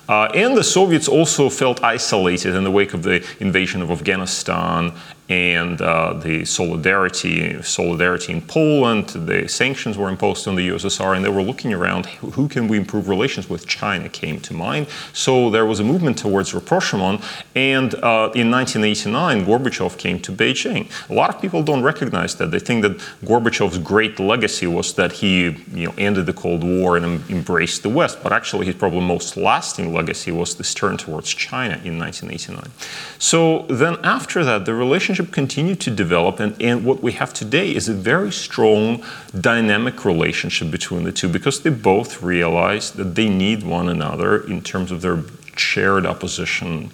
Uh, 0.10 0.29
and 0.34 0.58
the 0.58 0.63
Soviets 0.63 1.08
also 1.08 1.47
felt 1.47 1.84
isolated 1.84 2.56
in 2.56 2.63
the 2.63 2.71
wake 2.71 2.95
of 2.95 3.03
the 3.03 3.23
invasion 3.39 3.82
of 3.83 3.91
Afghanistan 3.91 4.93
and 5.29 5.81
uh, 5.81 6.13
the 6.13 6.45
solidarity 6.45 7.62
solidarity 7.63 8.33
in 8.33 8.41
Poland. 8.41 9.07
The 9.09 9.47
sanctions 9.47 9.97
were 9.97 10.09
imposed 10.09 10.47
on 10.47 10.55
the 10.55 10.67
USSR, 10.69 11.15
and 11.15 11.23
they 11.23 11.29
were 11.29 11.41
looking 11.41 11.73
around 11.73 12.05
who 12.07 12.47
can 12.47 12.67
we 12.67 12.77
improve 12.77 13.07
relations 13.07 13.49
with. 13.49 13.65
China 13.65 14.09
came 14.09 14.39
to 14.41 14.53
mind, 14.53 14.88
so 15.13 15.49
there 15.49 15.65
was 15.65 15.79
a 15.79 15.83
movement 15.83 16.17
towards 16.17 16.53
rapprochement. 16.53 17.21
And 17.55 17.95
uh, 17.95 18.31
in 18.36 18.51
1989, 18.51 19.45
Gorbachev 19.45 19.97
came 19.97 20.19
to 20.19 20.31
Beijing. 20.31 20.89
A 21.09 21.13
lot 21.13 21.29
of 21.33 21.41
people 21.41 21.63
don't 21.63 21.83
recognize 21.83 22.36
that. 22.36 22.51
They 22.51 22.59
think 22.59 22.81
that 22.83 22.97
Gorbachev's 23.23 23.77
great 23.77 24.19
legacy 24.19 24.67
was 24.67 24.93
that 24.95 25.12
he 25.13 25.55
you 25.73 25.88
know 25.88 25.93
ended 25.97 26.25
the 26.25 26.33
Cold 26.33 26.63
War 26.63 26.97
and 26.97 27.05
embraced 27.29 27.83
the 27.83 27.89
West, 27.89 28.21
but 28.21 28.33
actually 28.33 28.65
his 28.65 28.75
probably 28.75 29.01
most 29.01 29.38
lasting 29.38 29.93
legacy 29.93 30.31
was 30.31 30.55
this 30.55 30.73
turn 30.73 30.97
towards 30.97 31.29
China 31.29 31.75
in 31.83 31.97
1989. 31.97 32.71
So 33.19 33.65
then 33.69 33.97
after 34.03 34.43
that, 34.43 34.65
the 34.65 34.73
relationship 34.73 35.22
relationship 35.23 35.33
continued 35.33 35.79
to 35.81 35.91
develop, 35.91 36.39
and, 36.39 36.62
and 36.62 36.86
what 36.86 37.01
we 37.01 37.13
have 37.13 37.33
today 37.33 37.73
is 37.75 37.89
a 37.89 37.93
very 37.93 38.31
strong, 38.31 39.03
dynamic 39.39 40.05
relationship 40.05 40.71
between 40.71 41.03
the 41.03 41.12
two 41.12 41.29
because 41.29 41.62
they 41.62 41.69
both 41.69 42.21
realize 42.21 42.91
that 42.91 43.15
they 43.15 43.29
need 43.29 43.63
one 43.63 43.89
another 43.89 44.45
in 44.47 44.62
terms 44.62 44.91
of 44.91 45.01
their 45.01 45.23
shared 45.55 46.05
opposition 46.05 46.89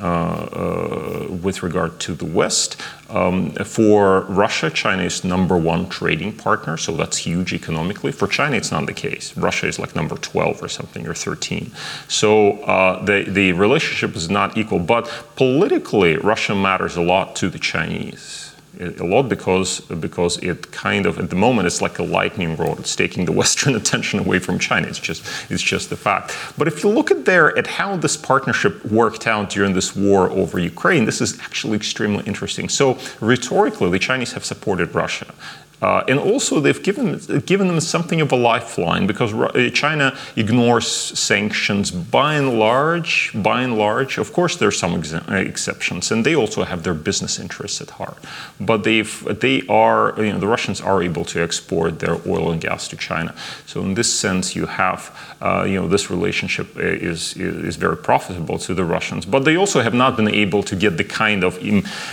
with 0.00 1.62
regard 1.62 1.98
to 2.00 2.14
the 2.14 2.24
West. 2.24 2.80
Um, 3.08 3.52
for 3.52 4.22
Russia, 4.22 4.70
China 4.70 5.02
is 5.02 5.24
number 5.24 5.56
one 5.56 5.88
trading 5.88 6.32
partner, 6.32 6.76
so 6.76 6.92
that's 6.92 7.18
huge 7.18 7.52
economically. 7.52 8.12
For 8.12 8.28
China, 8.28 8.56
it's 8.56 8.70
not 8.70 8.86
the 8.86 8.92
case. 8.92 9.36
Russia 9.36 9.66
is 9.66 9.78
like 9.78 9.96
number 9.96 10.16
12 10.16 10.62
or 10.62 10.68
something, 10.68 11.06
or 11.06 11.14
13. 11.14 11.72
So 12.08 12.60
uh, 12.62 13.04
the, 13.04 13.24
the 13.26 13.52
relationship 13.52 14.14
is 14.14 14.28
not 14.28 14.56
equal. 14.58 14.78
But 14.78 15.10
politically, 15.36 16.16
Russia 16.16 16.54
matters 16.54 16.96
a 16.96 17.02
lot 17.02 17.34
to 17.36 17.48
the 17.48 17.58
Chinese 17.58 18.47
a 18.80 19.04
lot 19.04 19.28
because 19.28 19.80
because 19.80 20.36
it 20.38 20.70
kind 20.70 21.06
of 21.06 21.18
at 21.18 21.30
the 21.30 21.36
moment 21.36 21.66
it's 21.66 21.82
like 21.82 21.98
a 21.98 22.02
lightning 22.02 22.56
rod. 22.56 22.78
It's 22.78 22.94
taking 22.94 23.24
the 23.24 23.32
Western 23.40 23.74
attention 23.74 24.20
away 24.20 24.38
from 24.38 24.58
China. 24.58 24.86
It's 24.86 24.98
just 24.98 25.24
it's 25.50 25.62
just 25.62 25.90
the 25.90 25.96
fact. 25.96 26.36
But 26.56 26.68
if 26.68 26.84
you 26.84 26.90
look 26.90 27.10
at 27.10 27.24
there 27.24 27.56
at 27.56 27.66
how 27.66 27.96
this 27.96 28.16
partnership 28.16 28.84
worked 28.84 29.26
out 29.26 29.50
during 29.50 29.74
this 29.74 29.96
war 29.96 30.30
over 30.30 30.58
Ukraine, 30.58 31.04
this 31.04 31.20
is 31.20 31.38
actually 31.40 31.76
extremely 31.76 32.24
interesting. 32.24 32.68
So 32.68 32.98
rhetorically, 33.20 33.90
the 33.90 33.98
Chinese 33.98 34.32
have 34.32 34.44
supported 34.44 34.94
Russia. 34.94 35.34
Uh, 35.80 36.02
and 36.08 36.18
also, 36.18 36.58
they've 36.60 36.82
given, 36.82 37.18
given 37.46 37.68
them 37.68 37.78
something 37.80 38.20
of 38.20 38.32
a 38.32 38.36
lifeline 38.36 39.06
because 39.06 39.32
uh, 39.32 39.70
China 39.72 40.16
ignores 40.34 40.86
sanctions 40.86 41.90
by 41.90 42.34
and 42.34 42.58
large. 42.58 43.30
By 43.34 43.62
and 43.62 43.78
large, 43.78 44.18
of 44.18 44.32
course, 44.32 44.56
there 44.56 44.68
are 44.68 44.72
some 44.72 44.94
ex- 44.94 45.12
exceptions, 45.28 46.10
and 46.10 46.26
they 46.26 46.34
also 46.34 46.64
have 46.64 46.82
their 46.82 46.94
business 46.94 47.38
interests 47.38 47.80
at 47.80 47.90
heart. 47.90 48.18
But 48.60 48.82
they've, 48.82 49.40
they 49.40 49.62
are, 49.68 50.14
you 50.18 50.32
know, 50.32 50.38
the 50.38 50.48
Russians 50.48 50.80
are 50.80 51.00
able 51.02 51.24
to 51.26 51.40
export 51.42 52.00
their 52.00 52.16
oil 52.26 52.50
and 52.50 52.60
gas 52.60 52.88
to 52.88 52.96
China. 52.96 53.34
So 53.66 53.82
in 53.82 53.94
this 53.94 54.12
sense, 54.12 54.56
you 54.56 54.66
have, 54.66 55.16
uh, 55.40 55.64
you 55.64 55.80
know, 55.80 55.86
this 55.86 56.10
relationship 56.10 56.76
is, 56.76 57.36
is 57.36 57.76
very 57.76 57.96
profitable 57.96 58.58
to 58.58 58.74
the 58.74 58.84
Russians. 58.84 59.24
But 59.26 59.44
they 59.44 59.56
also 59.56 59.80
have 59.82 59.94
not 59.94 60.16
been 60.16 60.28
able 60.28 60.64
to 60.64 60.74
get 60.74 60.96
the 60.96 61.04
kind 61.04 61.44
of 61.44 61.58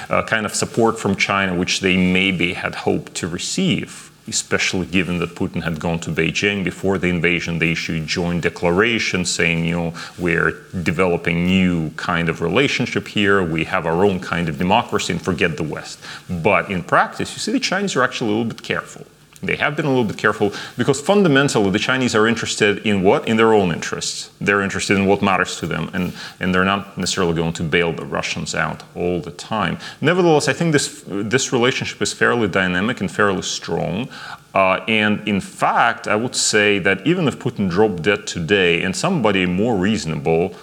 uh, 0.10 0.24
kind 0.24 0.46
of 0.46 0.54
support 0.54 1.00
from 1.00 1.16
China 1.16 1.56
which 1.56 1.80
they 1.80 1.98
maybe 1.98 2.54
had 2.54 2.76
hoped 2.76 3.16
to 3.16 3.28
receive 3.28 3.55
receive, 3.56 4.12
especially 4.28 4.86
given 4.86 5.20
that 5.20 5.30
Putin 5.30 5.64
had 5.64 5.80
gone 5.80 6.00
to 6.00 6.10
Beijing 6.12 6.62
before 6.64 6.98
the 6.98 7.08
invasion. 7.08 7.60
They 7.60 7.72
issued 7.72 8.06
joint 8.06 8.42
declarations 8.42 9.32
saying, 9.32 9.64
you 9.64 9.76
know, 9.76 9.94
we're 10.18 10.52
developing 10.84 11.46
new 11.46 11.92
kind 11.92 12.28
of 12.28 12.42
relationship 12.42 13.08
here. 13.08 13.42
We 13.42 13.64
have 13.64 13.86
our 13.86 14.04
own 14.04 14.20
kind 14.20 14.50
of 14.50 14.58
democracy 14.58 15.14
and 15.14 15.22
forget 15.22 15.56
the 15.56 15.64
West. 15.64 16.00
But 16.30 16.70
in 16.70 16.84
practice, 16.84 17.32
you 17.34 17.40
see, 17.40 17.54
the 17.54 17.62
Chinese 17.62 17.96
are 17.96 18.04
actually 18.04 18.32
a 18.32 18.34
little 18.34 18.52
bit 18.54 18.62
careful. 18.62 19.06
They 19.46 19.56
have 19.58 19.76
been 19.76 19.86
a 19.86 19.90
little 19.90 20.04
bit 20.04 20.18
careful 20.18 20.52
because 20.78 21.02
fundamentally 21.02 21.70
the 21.70 21.80
Chinese 21.80 22.16
are 22.16 22.28
interested 22.28 22.80
in 22.86 23.04
what? 23.04 23.28
In 23.28 23.38
their 23.38 23.54
own 23.54 23.72
interests. 23.72 24.30
They're 24.40 24.62
interested 24.62 24.98
in 24.98 25.06
what 25.06 25.22
matters 25.22 25.60
to 25.60 25.68
them, 25.68 25.90
and, 25.94 26.14
and 26.40 26.54
they're 26.54 26.66
not 26.66 26.98
necessarily 26.98 27.34
going 27.34 27.54
to 27.54 27.64
bail 27.64 27.94
the 27.94 28.06
Russians 28.06 28.56
out 28.56 28.84
all 28.96 29.22
the 29.22 29.32
time. 29.32 29.78
Nevertheless, 30.02 30.48
I 30.48 30.54
think 30.54 30.72
this, 30.72 31.04
this 31.08 31.52
relationship 31.54 32.02
is 32.02 32.14
fairly 32.14 32.48
dynamic 32.48 33.02
and 33.02 33.12
fairly 33.12 33.42
strong. 33.42 34.10
Uh, 34.54 34.84
and 34.88 35.28
in 35.28 35.42
fact, 35.42 36.08
I 36.08 36.16
would 36.16 36.36
say 36.36 36.80
that 36.80 37.06
even 37.06 37.28
if 37.28 37.38
Putin 37.38 37.70
dropped 37.70 38.04
dead 38.04 38.26
today 38.26 38.82
and 38.84 38.96
somebody 38.96 39.46
more 39.46 39.76
reasonable 39.76 40.56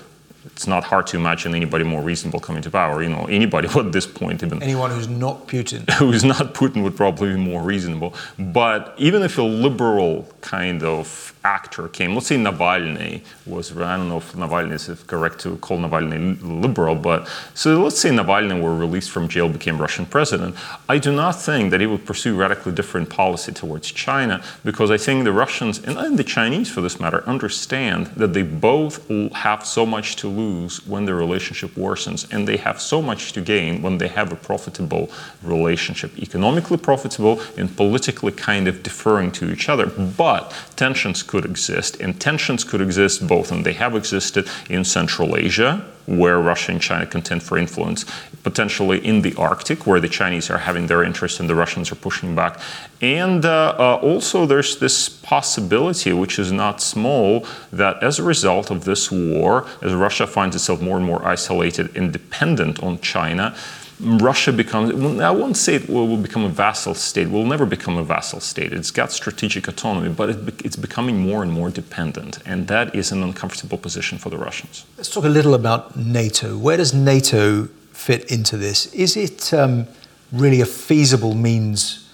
it's 0.62 0.68
not 0.68 0.84
hard 0.84 1.08
to 1.08 1.16
imagine 1.16 1.56
anybody 1.56 1.82
more 1.82 2.00
reasonable 2.02 2.38
coming 2.38 2.62
to 2.62 2.70
power. 2.70 3.02
You 3.02 3.08
know, 3.08 3.24
anybody 3.24 3.66
at 3.76 3.90
this 3.90 4.06
point, 4.06 4.44
even 4.44 4.62
anyone 4.62 4.92
who's 4.92 5.08
not 5.08 5.48
Putin, 5.48 5.90
who's 5.98 6.22
not 6.22 6.54
Putin, 6.54 6.84
would 6.84 6.96
probably 6.96 7.34
be 7.34 7.40
more 7.40 7.62
reasonable. 7.62 8.14
But 8.38 8.94
even 8.96 9.22
if 9.22 9.38
a 9.38 9.42
liberal 9.42 10.28
kind 10.42 10.82
of 10.82 11.34
actor 11.44 11.88
came, 11.88 12.14
let's 12.14 12.26
say 12.26 12.36
Navalny 12.36 13.22
was, 13.46 13.76
I 13.76 13.96
don't 13.96 14.08
know 14.08 14.18
if 14.18 14.32
Navalny 14.32 14.72
is 14.72 15.02
correct 15.04 15.40
to 15.40 15.56
call 15.56 15.78
Navalny 15.78 16.38
liberal, 16.42 16.94
but 16.94 17.28
so 17.54 17.82
let's 17.82 17.98
say 17.98 18.10
Navalny 18.10 18.60
were 18.60 18.76
released 18.76 19.10
from 19.10 19.28
jail, 19.28 19.48
became 19.48 19.78
Russian 19.78 20.06
president. 20.06 20.54
I 20.88 20.98
do 20.98 21.12
not 21.12 21.32
think 21.40 21.70
that 21.70 21.80
he 21.80 21.86
would 21.86 22.04
pursue 22.04 22.36
radically 22.36 22.72
different 22.72 23.08
policy 23.08 23.52
towards 23.52 23.90
China 23.90 24.42
because 24.64 24.90
I 24.90 24.98
think 24.98 25.24
the 25.24 25.32
Russians 25.32 25.82
and 25.84 26.18
the 26.18 26.24
Chinese, 26.24 26.70
for 26.70 26.80
this 26.80 27.00
matter, 27.00 27.24
understand 27.26 28.06
that 28.08 28.32
they 28.32 28.42
both 28.42 29.08
have 29.32 29.64
so 29.64 29.86
much 29.86 30.16
to 30.16 30.28
lose 30.28 30.86
when 30.86 31.04
the 31.04 31.14
relationship 31.14 31.70
worsens, 31.70 32.30
and 32.32 32.46
they 32.46 32.56
have 32.56 32.80
so 32.80 33.00
much 33.00 33.32
to 33.32 33.40
gain 33.40 33.82
when 33.82 33.98
they 33.98 34.08
have 34.08 34.32
a 34.32 34.36
profitable 34.36 35.10
relationship, 35.42 36.16
economically 36.18 36.76
profitable 36.76 37.40
and 37.56 37.74
politically 37.76 38.32
kind 38.32 38.68
of 38.68 38.82
deferring 38.82 39.30
to 39.32 39.50
each 39.52 39.68
other. 39.68 39.86
But 39.86 40.31
tensions 40.76 41.22
could 41.22 41.44
exist, 41.44 42.00
and 42.00 42.20
tensions 42.20 42.64
could 42.64 42.80
exist 42.80 43.26
both, 43.26 43.52
and 43.52 43.64
they 43.64 43.74
have 43.74 43.94
existed 43.96 44.48
in 44.68 44.84
Central 44.84 45.36
Asia, 45.36 45.84
where 46.06 46.38
Russia 46.40 46.72
and 46.72 46.80
China 46.80 47.06
contend 47.06 47.42
for 47.42 47.56
influence, 47.56 48.04
potentially 48.42 49.04
in 49.06 49.22
the 49.22 49.34
Arctic, 49.36 49.86
where 49.86 50.00
the 50.00 50.08
Chinese 50.08 50.50
are 50.50 50.58
having 50.58 50.86
their 50.88 51.04
interest 51.04 51.38
and 51.40 51.48
the 51.48 51.54
Russians 51.54 51.92
are 51.92 51.96
pushing 51.96 52.34
back. 52.34 52.60
And 53.00 53.44
uh, 53.44 53.76
uh, 53.78 53.96
also, 54.02 54.46
there's 54.46 54.78
this 54.78 55.08
possibility, 55.08 56.12
which 56.12 56.38
is 56.38 56.50
not 56.50 56.80
small, 56.80 57.46
that 57.72 58.02
as 58.02 58.18
a 58.18 58.22
result 58.22 58.70
of 58.70 58.84
this 58.84 59.10
war, 59.10 59.66
as 59.80 59.94
Russia 59.94 60.26
finds 60.26 60.56
itself 60.56 60.80
more 60.80 60.96
and 60.96 61.06
more 61.06 61.24
isolated 61.24 61.96
and 61.96 62.12
dependent 62.12 62.82
on 62.82 62.98
China, 63.00 63.54
Russia 64.02 64.52
becomes, 64.52 65.20
I 65.20 65.30
won't 65.30 65.56
say 65.56 65.76
it 65.76 65.88
will, 65.88 66.16
become 66.16 66.44
a 66.44 66.48
vassal 66.48 66.94
state, 66.94 67.30
will 67.30 67.46
never 67.46 67.64
become 67.64 67.96
a 67.96 68.04
vassal 68.04 68.40
state. 68.40 68.72
It's 68.72 68.90
got 68.90 69.12
strategic 69.12 69.68
autonomy, 69.68 70.08
but 70.08 70.30
it, 70.30 70.64
it's 70.64 70.76
becoming 70.76 71.18
more 71.18 71.42
and 71.42 71.52
more 71.52 71.70
dependent. 71.70 72.40
And 72.44 72.66
that 72.68 72.94
is 72.94 73.12
an 73.12 73.22
uncomfortable 73.22 73.78
position 73.78 74.18
for 74.18 74.30
the 74.30 74.38
Russians. 74.38 74.84
Let's 74.96 75.10
talk 75.10 75.24
a 75.24 75.28
little 75.28 75.54
about 75.54 75.96
NATO. 75.96 76.58
Where 76.58 76.76
does 76.76 76.92
NATO 76.92 77.68
fit 77.92 78.30
into 78.30 78.56
this? 78.56 78.92
Is 78.92 79.16
it 79.16 79.54
um, 79.54 79.86
really 80.32 80.60
a 80.60 80.66
feasible 80.66 81.34
means 81.34 82.10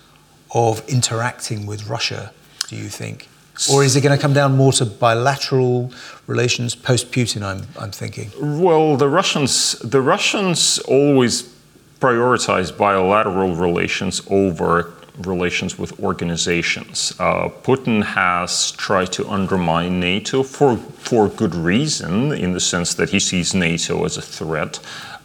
of 0.55 0.87
interacting 0.89 1.67
with 1.67 1.89
Russia, 1.89 2.33
do 2.69 2.77
you 2.77 2.89
think? 2.89 3.29
Or 3.73 3.83
is 3.83 3.97
it 3.97 4.03
going 4.03 4.17
to 4.17 4.23
come 4.23 4.35
down 4.35 4.57
more 4.57 4.73
to 4.75 4.87
bilateral 4.87 5.93
relations 6.29 6.77
post 6.77 7.11
Putin? 7.11 7.43
I'm, 7.43 7.67
I'm 7.79 7.91
thinking. 7.91 8.31
Well, 8.41 8.97
the 8.97 9.09
Russians, 9.09 9.79
the 9.81 10.01
Russians 10.01 10.79
always 10.81 11.58
prioritize 12.01 12.77
bilateral 12.77 13.55
relations 13.55 14.23
over 14.31 14.93
relations 15.19 15.79
with 15.79 15.99
organizations. 16.01 17.13
Uh, 17.19 17.49
Putin 17.49 18.05
has 18.05 18.71
tried 18.73 19.13
to 19.13 19.29
undermine 19.29 19.99
NATO 19.99 20.43
for, 20.43 20.77
for 20.77 21.29
good 21.29 21.55
reason, 21.55 22.33
in 22.33 22.53
the 22.53 22.61
sense 22.61 22.95
that 22.95 23.11
he 23.11 23.19
sees 23.19 23.55
NATO 23.55 24.05
as 24.05 24.17
a 24.17 24.23
threat. 24.23 24.79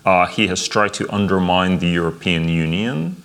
Uh, 0.06 0.26
he 0.26 0.48
has 0.48 0.68
tried 0.68 0.94
to 0.96 1.10
undermine 1.14 1.80
the 1.80 1.88
European 1.88 2.50
Union 2.50 3.22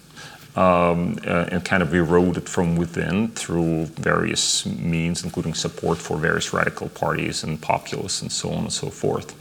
um, 0.54 1.18
uh, 1.26 1.46
and 1.50 1.64
kind 1.64 1.82
of 1.82 1.94
erode 1.94 2.36
it 2.36 2.48
from 2.48 2.76
within 2.76 3.28
through 3.28 3.86
various 3.86 4.66
means, 4.66 5.24
including 5.24 5.54
support 5.54 5.98
for 5.98 6.16
various 6.16 6.52
radical 6.52 6.88
parties 6.90 7.44
and 7.44 7.60
populists 7.60 8.22
and 8.22 8.30
so 8.30 8.50
on 8.50 8.64
and 8.64 8.72
so 8.72 8.90
forth. 8.90 9.34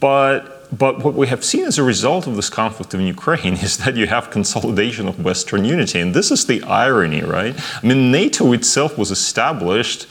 But 0.00 0.59
but 0.72 1.02
what 1.02 1.14
we 1.14 1.26
have 1.26 1.44
seen 1.44 1.64
as 1.64 1.78
a 1.78 1.82
result 1.82 2.26
of 2.26 2.36
this 2.36 2.48
conflict 2.48 2.94
in 2.94 3.00
Ukraine 3.00 3.54
is 3.54 3.78
that 3.78 3.96
you 3.96 4.06
have 4.06 4.30
consolidation 4.30 5.08
of 5.08 5.22
Western 5.24 5.64
unity. 5.64 5.98
And 6.00 6.14
this 6.14 6.30
is 6.30 6.46
the 6.46 6.62
irony, 6.62 7.22
right? 7.22 7.54
I 7.82 7.86
mean, 7.86 8.12
NATO 8.12 8.52
itself 8.52 8.96
was 8.96 9.10
established 9.10 10.06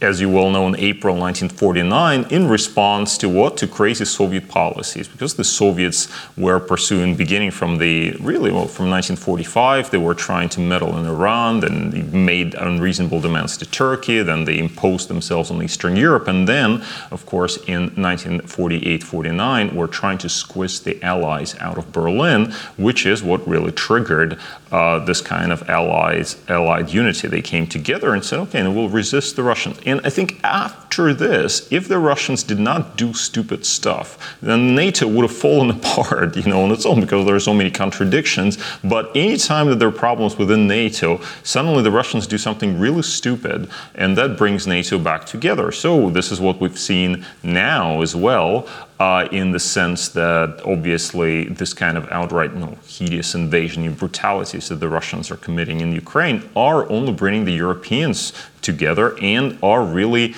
as 0.00 0.20
you 0.20 0.28
well 0.28 0.50
know, 0.50 0.66
in 0.66 0.76
April 0.76 1.14
1949 1.14 2.26
in 2.30 2.48
response 2.48 3.16
to 3.18 3.28
what? 3.28 3.56
To 3.58 3.66
crazy 3.66 4.04
Soviet 4.04 4.48
policies. 4.48 5.08
Because 5.08 5.34
the 5.34 5.44
Soviets 5.44 6.08
were 6.36 6.60
pursuing, 6.60 7.16
beginning 7.16 7.50
from 7.50 7.78
the, 7.78 8.12
really, 8.20 8.50
well, 8.50 8.66
from 8.66 8.90
1945, 8.90 9.90
they 9.90 9.98
were 9.98 10.14
trying 10.14 10.48
to 10.50 10.60
meddle 10.60 10.96
in 10.96 11.06
Iran, 11.06 11.60
then 11.60 12.24
made 12.24 12.54
unreasonable 12.54 13.20
demands 13.20 13.56
to 13.58 13.66
Turkey, 13.66 14.22
then 14.22 14.44
they 14.44 14.58
imposed 14.58 15.08
themselves 15.08 15.50
on 15.50 15.62
Eastern 15.62 15.96
Europe, 15.96 16.28
and 16.28 16.48
then, 16.48 16.82
of 17.10 17.24
course, 17.26 17.56
in 17.66 17.90
1948-49, 17.90 19.74
were 19.74 19.88
trying 19.88 20.18
to 20.18 20.28
squeeze 20.28 20.80
the 20.80 21.02
Allies 21.02 21.56
out 21.60 21.78
of 21.78 21.92
Berlin, 21.92 22.52
which 22.76 23.06
is 23.06 23.22
what 23.22 23.46
really 23.46 23.72
triggered 23.72 24.38
uh, 24.74 24.98
this 25.04 25.20
kind 25.20 25.52
of 25.52 25.68
allies, 25.68 26.36
allied 26.48 26.90
unity. 26.90 27.28
They 27.28 27.42
came 27.42 27.66
together 27.66 28.12
and 28.12 28.24
said, 28.24 28.40
okay, 28.40 28.60
and 28.60 28.74
we'll 28.74 28.88
resist 28.88 29.36
the 29.36 29.42
Russians. 29.42 29.78
And 29.86 30.00
I 30.04 30.10
think 30.10 30.42
after 30.42 31.12
this, 31.12 31.70
if 31.70 31.88
the 31.88 31.98
Russians 31.98 32.42
did 32.42 32.58
not 32.58 32.96
do 32.96 33.12
stupid 33.12 33.66
stuff, 33.66 34.36
then 34.40 34.74
NATO 34.74 35.06
would 35.06 35.22
have 35.22 35.36
fallen 35.36 35.70
apart, 35.78 36.36
you 36.36 36.44
know, 36.44 36.62
on 36.62 36.70
its 36.70 36.86
own 36.86 37.00
because 37.00 37.26
there 37.26 37.34
are 37.34 37.40
so 37.40 37.54
many 37.54 37.70
contradictions. 37.70 38.58
But 38.82 39.14
anytime 39.14 39.68
that 39.68 39.78
there 39.78 39.88
are 39.88 39.92
problems 39.92 40.38
within 40.38 40.66
NATO, 40.66 41.20
suddenly 41.42 41.82
the 41.82 41.90
Russians 41.90 42.26
do 42.26 42.38
something 42.38 42.78
really 42.78 43.02
stupid, 43.02 43.68
and 43.94 44.16
that 44.16 44.38
brings 44.38 44.66
NATO 44.66 44.98
back 44.98 45.26
together. 45.26 45.72
So 45.72 46.10
this 46.10 46.32
is 46.32 46.40
what 46.40 46.60
we've 46.60 46.78
seen 46.78 47.24
now 47.42 48.00
as 48.00 48.16
well. 48.16 48.68
Uh, 49.00 49.28
in 49.32 49.50
the 49.50 49.58
sense 49.58 50.08
that 50.10 50.60
obviously 50.64 51.44
this 51.44 51.74
kind 51.74 51.98
of 51.98 52.08
outright, 52.10 52.52
you 52.52 52.60
know, 52.60 52.78
hideous 52.86 53.34
invasion 53.34 53.84
and 53.84 53.98
brutalities 53.98 54.68
that 54.68 54.76
the 54.76 54.88
Russians 54.88 55.30
are 55.30 55.36
committing 55.36 55.80
in 55.80 55.92
Ukraine 55.92 56.48
are 56.54 56.88
only 56.90 57.12
bringing 57.12 57.44
the 57.44 57.52
Europeans 57.52 58.32
together 58.62 59.18
and 59.20 59.58
are 59.62 59.84
really 59.84 60.34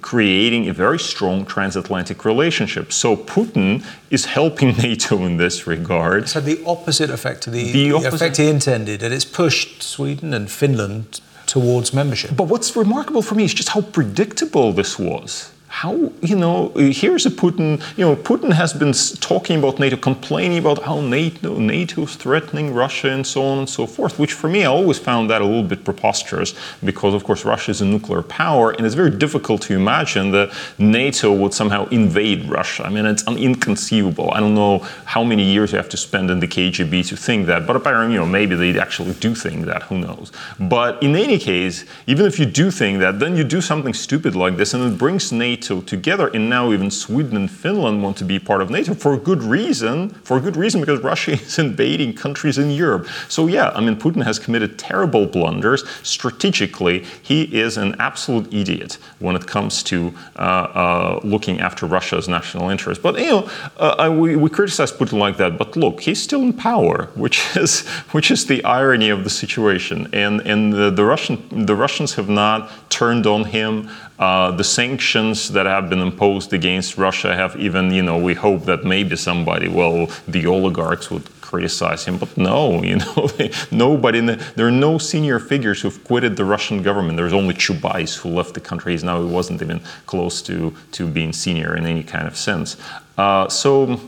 creating 0.00 0.68
a 0.68 0.72
very 0.72 0.98
strong 0.98 1.44
transatlantic 1.44 2.24
relationship. 2.24 2.92
So 2.92 3.16
Putin 3.16 3.84
is 4.08 4.24
helping 4.24 4.76
NATO 4.76 5.24
in 5.24 5.36
this 5.36 5.66
regard. 5.66 6.28
So 6.28 6.40
the 6.40 6.62
opposite 6.64 7.10
effect 7.10 7.42
to 7.42 7.50
the, 7.50 7.72
the, 7.72 7.92
opposite. 7.92 8.14
effect 8.14 8.36
he 8.36 8.48
intended, 8.48 9.02
and 9.02 9.12
it's 9.12 9.24
pushed 9.24 9.82
Sweden 9.82 10.32
and 10.32 10.48
Finland 10.48 11.20
towards 11.46 11.92
membership. 11.92 12.36
But 12.36 12.44
what's 12.44 12.76
remarkable 12.76 13.22
for 13.22 13.34
me 13.34 13.44
is 13.44 13.52
just 13.52 13.70
how 13.70 13.80
predictable 13.80 14.72
this 14.72 14.96
was 14.96 15.50
how 15.70 15.94
you 16.20 16.34
know 16.34 16.68
here's 16.74 17.24
a 17.26 17.30
Putin 17.30 17.80
you 17.96 18.04
know 18.04 18.16
Putin 18.16 18.52
has 18.52 18.72
been 18.72 18.92
talking 19.20 19.56
about 19.60 19.78
NATO 19.78 19.96
complaining 19.96 20.58
about 20.58 20.82
how 20.82 21.00
NATO 21.00 21.58
NATO 21.58 22.06
threatening 22.06 22.74
Russia 22.74 23.10
and 23.10 23.24
so 23.24 23.44
on 23.44 23.58
and 23.58 23.70
so 23.70 23.86
forth 23.86 24.18
which 24.18 24.32
for 24.32 24.48
me 24.48 24.64
I 24.64 24.66
always 24.66 24.98
found 24.98 25.30
that 25.30 25.40
a 25.40 25.44
little 25.44 25.62
bit 25.62 25.84
preposterous 25.84 26.54
because 26.84 27.14
of 27.14 27.22
course 27.22 27.44
Russia 27.44 27.70
is 27.70 27.80
a 27.80 27.86
nuclear 27.86 28.20
power 28.22 28.72
and 28.72 28.84
it's 28.84 28.96
very 28.96 29.12
difficult 29.12 29.62
to 29.62 29.74
imagine 29.74 30.32
that 30.32 30.52
NATO 30.78 31.32
would 31.32 31.54
somehow 31.54 31.86
invade 31.90 32.50
Russia. 32.50 32.82
I 32.84 32.90
mean 32.90 33.06
it's 33.06 33.24
inconceivable. 33.28 34.32
I 34.32 34.40
don't 34.40 34.56
know 34.56 34.80
how 35.04 35.22
many 35.22 35.44
years 35.44 35.70
you 35.70 35.78
have 35.78 35.88
to 35.90 35.96
spend 35.96 36.30
in 36.32 36.40
the 36.40 36.48
KGB 36.48 37.06
to 37.06 37.16
think 37.16 37.46
that 37.46 37.64
but 37.68 37.76
apparently 37.76 38.14
you 38.14 38.20
know 38.20 38.26
maybe 38.26 38.56
they 38.56 38.76
actually 38.78 39.14
do 39.14 39.36
think 39.36 39.66
that. 39.66 39.84
Who 39.84 39.98
knows? 39.98 40.32
But 40.58 41.00
in 41.00 41.14
any 41.14 41.38
case 41.38 41.84
even 42.08 42.26
if 42.26 42.40
you 42.40 42.46
do 42.46 42.72
think 42.72 42.98
that 42.98 43.20
then 43.20 43.36
you 43.36 43.44
do 43.44 43.60
something 43.60 43.94
stupid 43.94 44.34
like 44.34 44.56
this 44.56 44.74
and 44.74 44.82
it 44.92 44.98
brings 44.98 45.30
NATO 45.30 45.59
NATO 45.60 45.82
together, 45.82 46.28
and 46.28 46.48
now 46.48 46.72
even 46.72 46.90
Sweden 46.90 47.36
and 47.36 47.50
Finland 47.50 48.02
want 48.02 48.16
to 48.16 48.24
be 48.24 48.38
part 48.38 48.62
of 48.62 48.70
NATO 48.70 48.94
for 48.94 49.12
a 49.12 49.18
good 49.18 49.42
reason. 49.42 50.08
For 50.24 50.38
a 50.38 50.40
good 50.40 50.56
reason, 50.56 50.80
because 50.80 51.00
Russia 51.00 51.32
is 51.46 51.58
invading 51.58 52.14
countries 52.14 52.56
in 52.56 52.70
Europe. 52.70 53.06
So 53.28 53.46
yeah, 53.46 53.70
I 53.74 53.80
mean, 53.80 53.96
Putin 53.96 54.24
has 54.24 54.38
committed 54.38 54.78
terrible 54.78 55.26
blunders. 55.26 55.86
Strategically, 56.02 57.04
he 57.22 57.42
is 57.42 57.76
an 57.76 57.94
absolute 57.98 58.46
idiot 58.54 58.96
when 59.18 59.36
it 59.36 59.46
comes 59.46 59.82
to 59.90 60.14
uh, 60.36 60.40
uh, 60.40 61.20
looking 61.24 61.60
after 61.60 61.84
Russia's 61.84 62.26
national 62.26 62.70
interests. 62.70 63.02
But 63.02 63.18
you 63.18 63.26
know, 63.26 63.50
uh, 63.76 64.10
we, 64.10 64.36
we 64.36 64.48
criticize 64.48 64.92
Putin 64.92 65.18
like 65.18 65.36
that. 65.36 65.58
But 65.58 65.76
look, 65.76 66.00
he's 66.00 66.22
still 66.22 66.40
in 66.40 66.54
power, 66.54 67.10
which 67.14 67.38
is 67.64 67.86
which 68.14 68.30
is 68.30 68.46
the 68.46 68.64
irony 68.64 69.10
of 69.10 69.24
the 69.24 69.30
situation. 69.30 70.08
And 70.14 70.40
and 70.40 70.72
the, 70.72 70.90
the 70.90 71.04
Russian 71.04 71.36
the 71.66 71.76
Russians 71.76 72.14
have 72.14 72.30
not 72.30 72.70
turned 72.88 73.26
on 73.26 73.44
him. 73.44 73.90
Uh, 74.20 74.50
the 74.50 74.62
sanctions 74.62 75.48
that 75.48 75.64
have 75.64 75.88
been 75.88 76.00
imposed 76.00 76.52
against 76.52 76.98
Russia 76.98 77.34
have 77.34 77.56
even, 77.56 77.90
you 77.90 78.02
know, 78.02 78.18
we 78.18 78.34
hope 78.34 78.66
that 78.66 78.84
maybe 78.84 79.16
somebody, 79.16 79.66
well, 79.66 80.10
the 80.28 80.46
oligarchs 80.46 81.10
would 81.10 81.24
criticize 81.40 82.04
him, 82.04 82.18
but 82.18 82.36
no, 82.36 82.82
you 82.90 82.96
know, 82.96 83.28
nobody, 83.70 84.20
there 84.20 84.66
are 84.66 84.70
no 84.88 84.98
senior 84.98 85.38
figures 85.38 85.80
who've 85.80 86.04
quitted 86.04 86.36
the 86.36 86.44
Russian 86.44 86.82
government. 86.82 87.16
There's 87.16 87.32
only 87.32 87.54
Chubais 87.54 88.18
who 88.18 88.28
left 88.28 88.52
the 88.52 88.60
country. 88.60 88.92
He's 88.92 89.02
now 89.02 89.18
he 89.22 89.26
wasn't 89.26 89.62
even 89.62 89.80
close 90.04 90.42
to, 90.42 90.74
to 90.92 91.08
being 91.08 91.32
senior 91.32 91.74
in 91.74 91.86
any 91.86 92.02
kind 92.02 92.26
of 92.28 92.36
sense. 92.36 92.76
Uh, 93.16 93.48
so, 93.48 93.98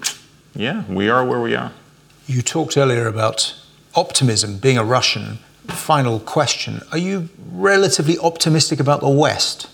yeah, 0.54 0.84
we 0.90 1.08
are 1.08 1.24
where 1.24 1.40
we 1.40 1.54
are. 1.54 1.72
You 2.26 2.42
talked 2.42 2.76
earlier 2.76 3.06
about 3.06 3.54
optimism, 3.94 4.58
being 4.58 4.76
a 4.76 4.84
Russian. 4.84 5.38
Final 5.68 6.20
question. 6.20 6.82
Are 6.92 6.98
you 6.98 7.30
relatively 7.50 8.18
optimistic 8.18 8.78
about 8.78 9.00
the 9.00 9.08
West? 9.08 9.68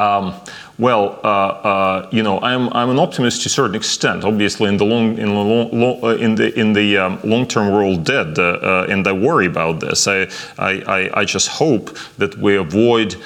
Um, 0.00 0.34
well, 0.78 1.20
uh, 1.22 1.26
uh, 1.26 2.08
you 2.10 2.22
know, 2.22 2.40
I'm, 2.40 2.72
I'm 2.72 2.88
an 2.88 2.98
optimist 2.98 3.42
to 3.42 3.48
a 3.48 3.50
certain 3.50 3.76
extent. 3.76 4.24
Obviously, 4.24 4.68
in 4.68 4.78
the 4.78 4.86
long 4.86 5.18
in 5.18 5.28
the 5.28 5.44
long, 5.52 5.68
long 5.78 6.02
uh, 6.02 6.16
in 6.16 6.34
the 6.36 6.58
in 6.58 6.72
the 6.72 6.96
um, 6.96 7.20
long 7.22 7.46
term, 7.46 7.70
we're 7.70 7.84
all 7.84 7.98
dead, 7.98 8.38
uh, 8.38 8.42
uh, 8.42 8.86
and 8.88 9.06
I 9.06 9.12
worry 9.12 9.46
about 9.46 9.80
this. 9.80 10.08
I, 10.08 10.28
I 10.58 11.10
I 11.12 11.24
just 11.26 11.48
hope 11.48 11.96
that 12.16 12.38
we 12.38 12.56
avoid 12.56 13.16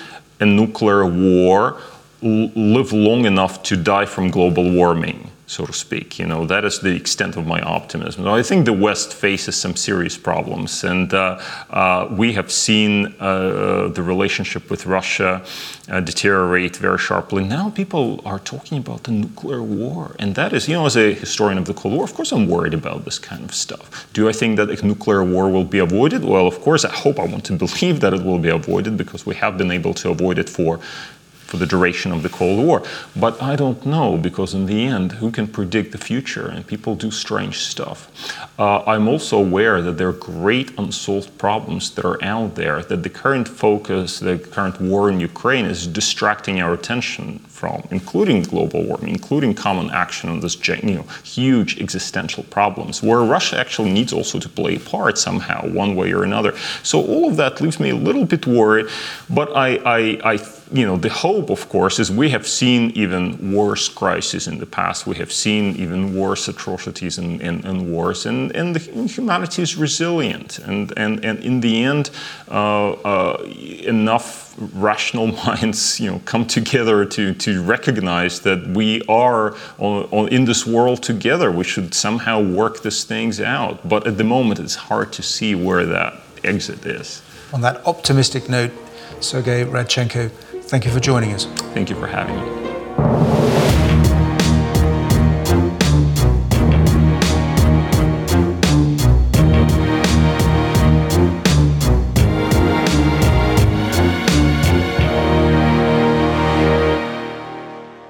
a 0.40 0.46
nuclear 0.46 1.06
war, 1.06 1.80
live 2.22 2.92
long 2.92 3.24
enough 3.24 3.62
to 3.64 3.76
die 3.76 4.06
from 4.06 4.30
global 4.30 4.68
warming 4.72 5.30
so 5.46 5.66
to 5.66 5.72
speak. 5.72 6.18
You 6.18 6.26
know, 6.26 6.46
that 6.46 6.64
is 6.64 6.80
the 6.80 6.94
extent 6.94 7.37
of 7.37 7.46
my 7.46 7.61
optimism. 7.61 8.26
I 8.26 8.42
think 8.42 8.64
the 8.64 8.72
West 8.72 9.12
faces 9.12 9.57
some 9.57 9.76
serious 9.76 10.16
problems, 10.16 10.85
and 10.85 11.12
uh, 11.12 11.40
uh, 11.70 12.09
we 12.11 12.33
have 12.33 12.50
seen 12.50 13.14
uh, 13.20 13.88
the 13.88 14.02
relationship 14.02 14.70
with 14.70 14.87
Russia 14.87 15.44
uh, 15.88 16.00
deteriorate 16.00 16.76
very 16.76 16.98
sharply. 16.98 17.44
Now 17.44 17.70
people 17.70 18.22
are 18.24 18.38
talking 18.38 18.78
about 18.78 19.04
the 19.04 19.12
nuclear 19.12 19.62
war, 19.62 20.16
and 20.18 20.35
that 20.35 20.52
is, 20.52 20.68
you 20.68 20.74
know, 20.74 20.87
as 20.87 20.96
a 20.96 21.12
historian 21.12 21.59
of 21.59 21.66
the 21.66 21.74
Cold 21.74 21.94
War, 21.94 22.04
of 22.04 22.14
course 22.14 22.33
I'm 22.33 22.48
worried 22.48 22.74
about 22.74 23.04
this 23.04 23.18
kind 23.18 23.44
of 23.44 23.54
stuff. 23.54 24.09
Do 24.12 24.28
I 24.28 24.33
think 24.33 24.57
that 24.57 24.70
a 24.70 24.87
nuclear 24.87 25.22
war 25.22 25.50
will 25.50 25.64
be 25.64 25.78
avoided? 25.78 26.24
Well, 26.24 26.46
of 26.46 26.61
course, 26.61 26.85
I 26.85 26.92
hope, 26.92 27.18
I 27.18 27.26
want 27.26 27.44
to 27.46 27.52
believe 27.64 28.00
that 28.00 28.14
it 28.14 28.22
will 28.22 28.38
be 28.38 28.50
avoided 28.50 28.96
because 28.96 29.26
we 29.26 29.35
have 29.37 29.59
been 29.59 29.70
able 29.70 29.94
to 29.94 30.11
avoid 30.11 30.38
it 30.38 30.48
for 30.48 30.80
for 31.55 31.61
the 31.61 31.67
duration 31.67 32.11
of 32.11 32.25
the 32.25 32.29
Cold 32.29 32.59
War. 32.67 32.83
But 33.14 33.40
I 33.40 33.55
don't 33.55 33.87
know 33.87 34.17
because 34.17 34.55
in 34.55 34.67
the 34.67 34.87
end, 34.87 35.12
who 35.12 35.31
can 35.31 35.47
predict 35.47 35.93
the 35.93 35.99
future? 35.99 36.49
And 36.49 36.67
people 36.67 36.97
do 36.97 37.11
strange 37.12 37.59
stuff. 37.59 37.99
Uh, 38.59 38.83
I'm 38.93 39.07
also 39.07 39.38
aware 39.38 39.81
that 39.83 39.97
there 39.99 40.09
are 40.09 40.21
great 40.37 40.77
unsolved 40.77 41.31
problems 41.38 41.85
that 41.95 42.05
are 42.05 42.21
out 42.23 42.57
there. 42.57 42.83
That 42.83 43.03
the 43.05 43.11
current 43.23 43.47
focus, 43.47 44.19
the 44.19 44.38
current 44.38 44.81
war 44.81 45.09
in 45.12 45.21
Ukraine, 45.21 45.67
is 45.67 45.87
distracting 45.87 46.61
our 46.61 46.73
attention 46.73 47.38
from, 47.49 47.87
including 47.93 48.43
global 48.43 48.83
warming, 48.83 49.11
including 49.11 49.55
common 49.55 49.88
action 49.90 50.29
on 50.29 50.40
this 50.40 50.57
you 50.69 50.97
know, 50.99 51.07
huge 51.23 51.81
existential 51.81 52.43
problems, 52.59 53.03
where 53.03 53.23
Russia 53.37 53.57
actually 53.59 53.93
needs 53.93 54.12
also 54.12 54.40
to 54.40 54.49
play 54.49 54.75
a 54.77 54.81
part 54.81 55.17
somehow, 55.19 55.61
one 55.69 55.95
way 55.95 56.12
or 56.12 56.25
another. 56.25 56.53
So 56.83 56.97
all 57.12 57.29
of 57.31 57.37
that 57.37 57.61
leaves 57.61 57.79
me 57.79 57.90
a 57.90 58.01
little 58.09 58.25
bit 58.25 58.45
worried. 58.47 58.87
But 59.31 59.49
I, 59.57 59.69
I, 59.99 59.99
I 60.33 60.37
you 60.72 60.87
know, 60.87 60.96
the 60.96 61.11
hope, 61.11 61.50
of 61.50 61.68
course, 61.68 61.98
is 61.98 62.11
we 62.11 62.31
have 62.31 62.46
seen 62.46 62.90
even 62.94 63.53
worse 63.53 63.88
crises 63.88 64.48
in 64.48 64.59
the 64.59 64.66
past. 64.66 65.07
We 65.07 65.16
have 65.16 65.33
seen 65.33 65.77
even 65.77 66.16
worse 66.16 66.48
atrocities 66.48 67.18
in, 67.18 67.40
in, 67.40 67.66
in 67.66 67.90
wars, 67.90 68.27
and, 68.27 68.50
and, 68.53 68.74
the, 68.74 68.81
humanity 69.07 69.62
is 69.62 69.77
resilient. 69.77 70.59
And, 70.59 70.92
and, 70.96 71.24
and 71.24 71.38
in 71.40 71.61
the 71.61 71.85
end, 71.85 72.11
uh, 72.50 72.92
uh, 72.92 73.42
enough 73.44 74.55
rational 74.74 75.27
minds, 75.46 76.00
you 76.00 76.11
know, 76.11 76.20
come 76.24 76.46
together 76.46 77.05
to, 77.05 77.35
to 77.35 77.62
recognize 77.62 78.40
that 78.40 78.66
we 78.68 79.03
are 79.09 79.55
on, 79.79 80.05
on, 80.11 80.29
in 80.29 80.44
this 80.44 80.66
world 80.66 81.03
together. 81.03 81.50
We 81.50 81.64
should 81.64 81.94
somehow 81.94 82.42
work 82.42 82.83
these 82.83 83.05
things 83.05 83.40
out. 83.40 83.87
But 83.88 84.07
at 84.07 84.16
the 84.16 84.24
moment, 84.24 84.61
it's 84.61 84.77
hard 84.77 85.12
to 85.14 85.22
see 85.22 85.55
where 85.55 85.85
that 85.87 86.20
exit 86.42 86.87
is. 86.87 87.22
On 87.53 87.61
that 87.61 87.87
optimistic 87.87 88.48
note, 88.48 88.72
Sergei 89.20 89.64
Radchenko, 89.64 90.31
Thank 90.74 90.87
you 90.87 90.92
for 90.92 91.00
joining 91.00 91.32
us. 91.32 91.46
Thank 91.72 91.88
you 91.90 92.00
for 92.00 92.08
having 92.08 92.34
me. 92.34 92.42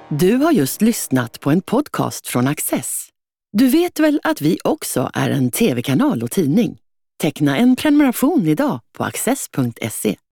Du 0.09 0.35
har 0.35 0.51
just 0.51 0.81
lyssnat 0.81 1.39
på 1.39 1.51
en 1.51 1.61
podcast 1.61 2.27
från 2.27 2.47
Access. 2.47 3.09
Du 3.51 3.67
vet 3.67 3.99
väl 3.99 4.19
att 4.23 4.41
vi 4.41 4.57
också 4.63 5.11
är 5.13 5.29
en 5.29 5.51
tv-kanal 5.51 6.23
och 6.23 6.31
tidning? 6.31 6.77
Teckna 7.21 7.57
en 7.57 7.75
prenumeration 7.75 8.47
idag 8.47 8.79
på 8.97 9.03
access.se. 9.03 10.15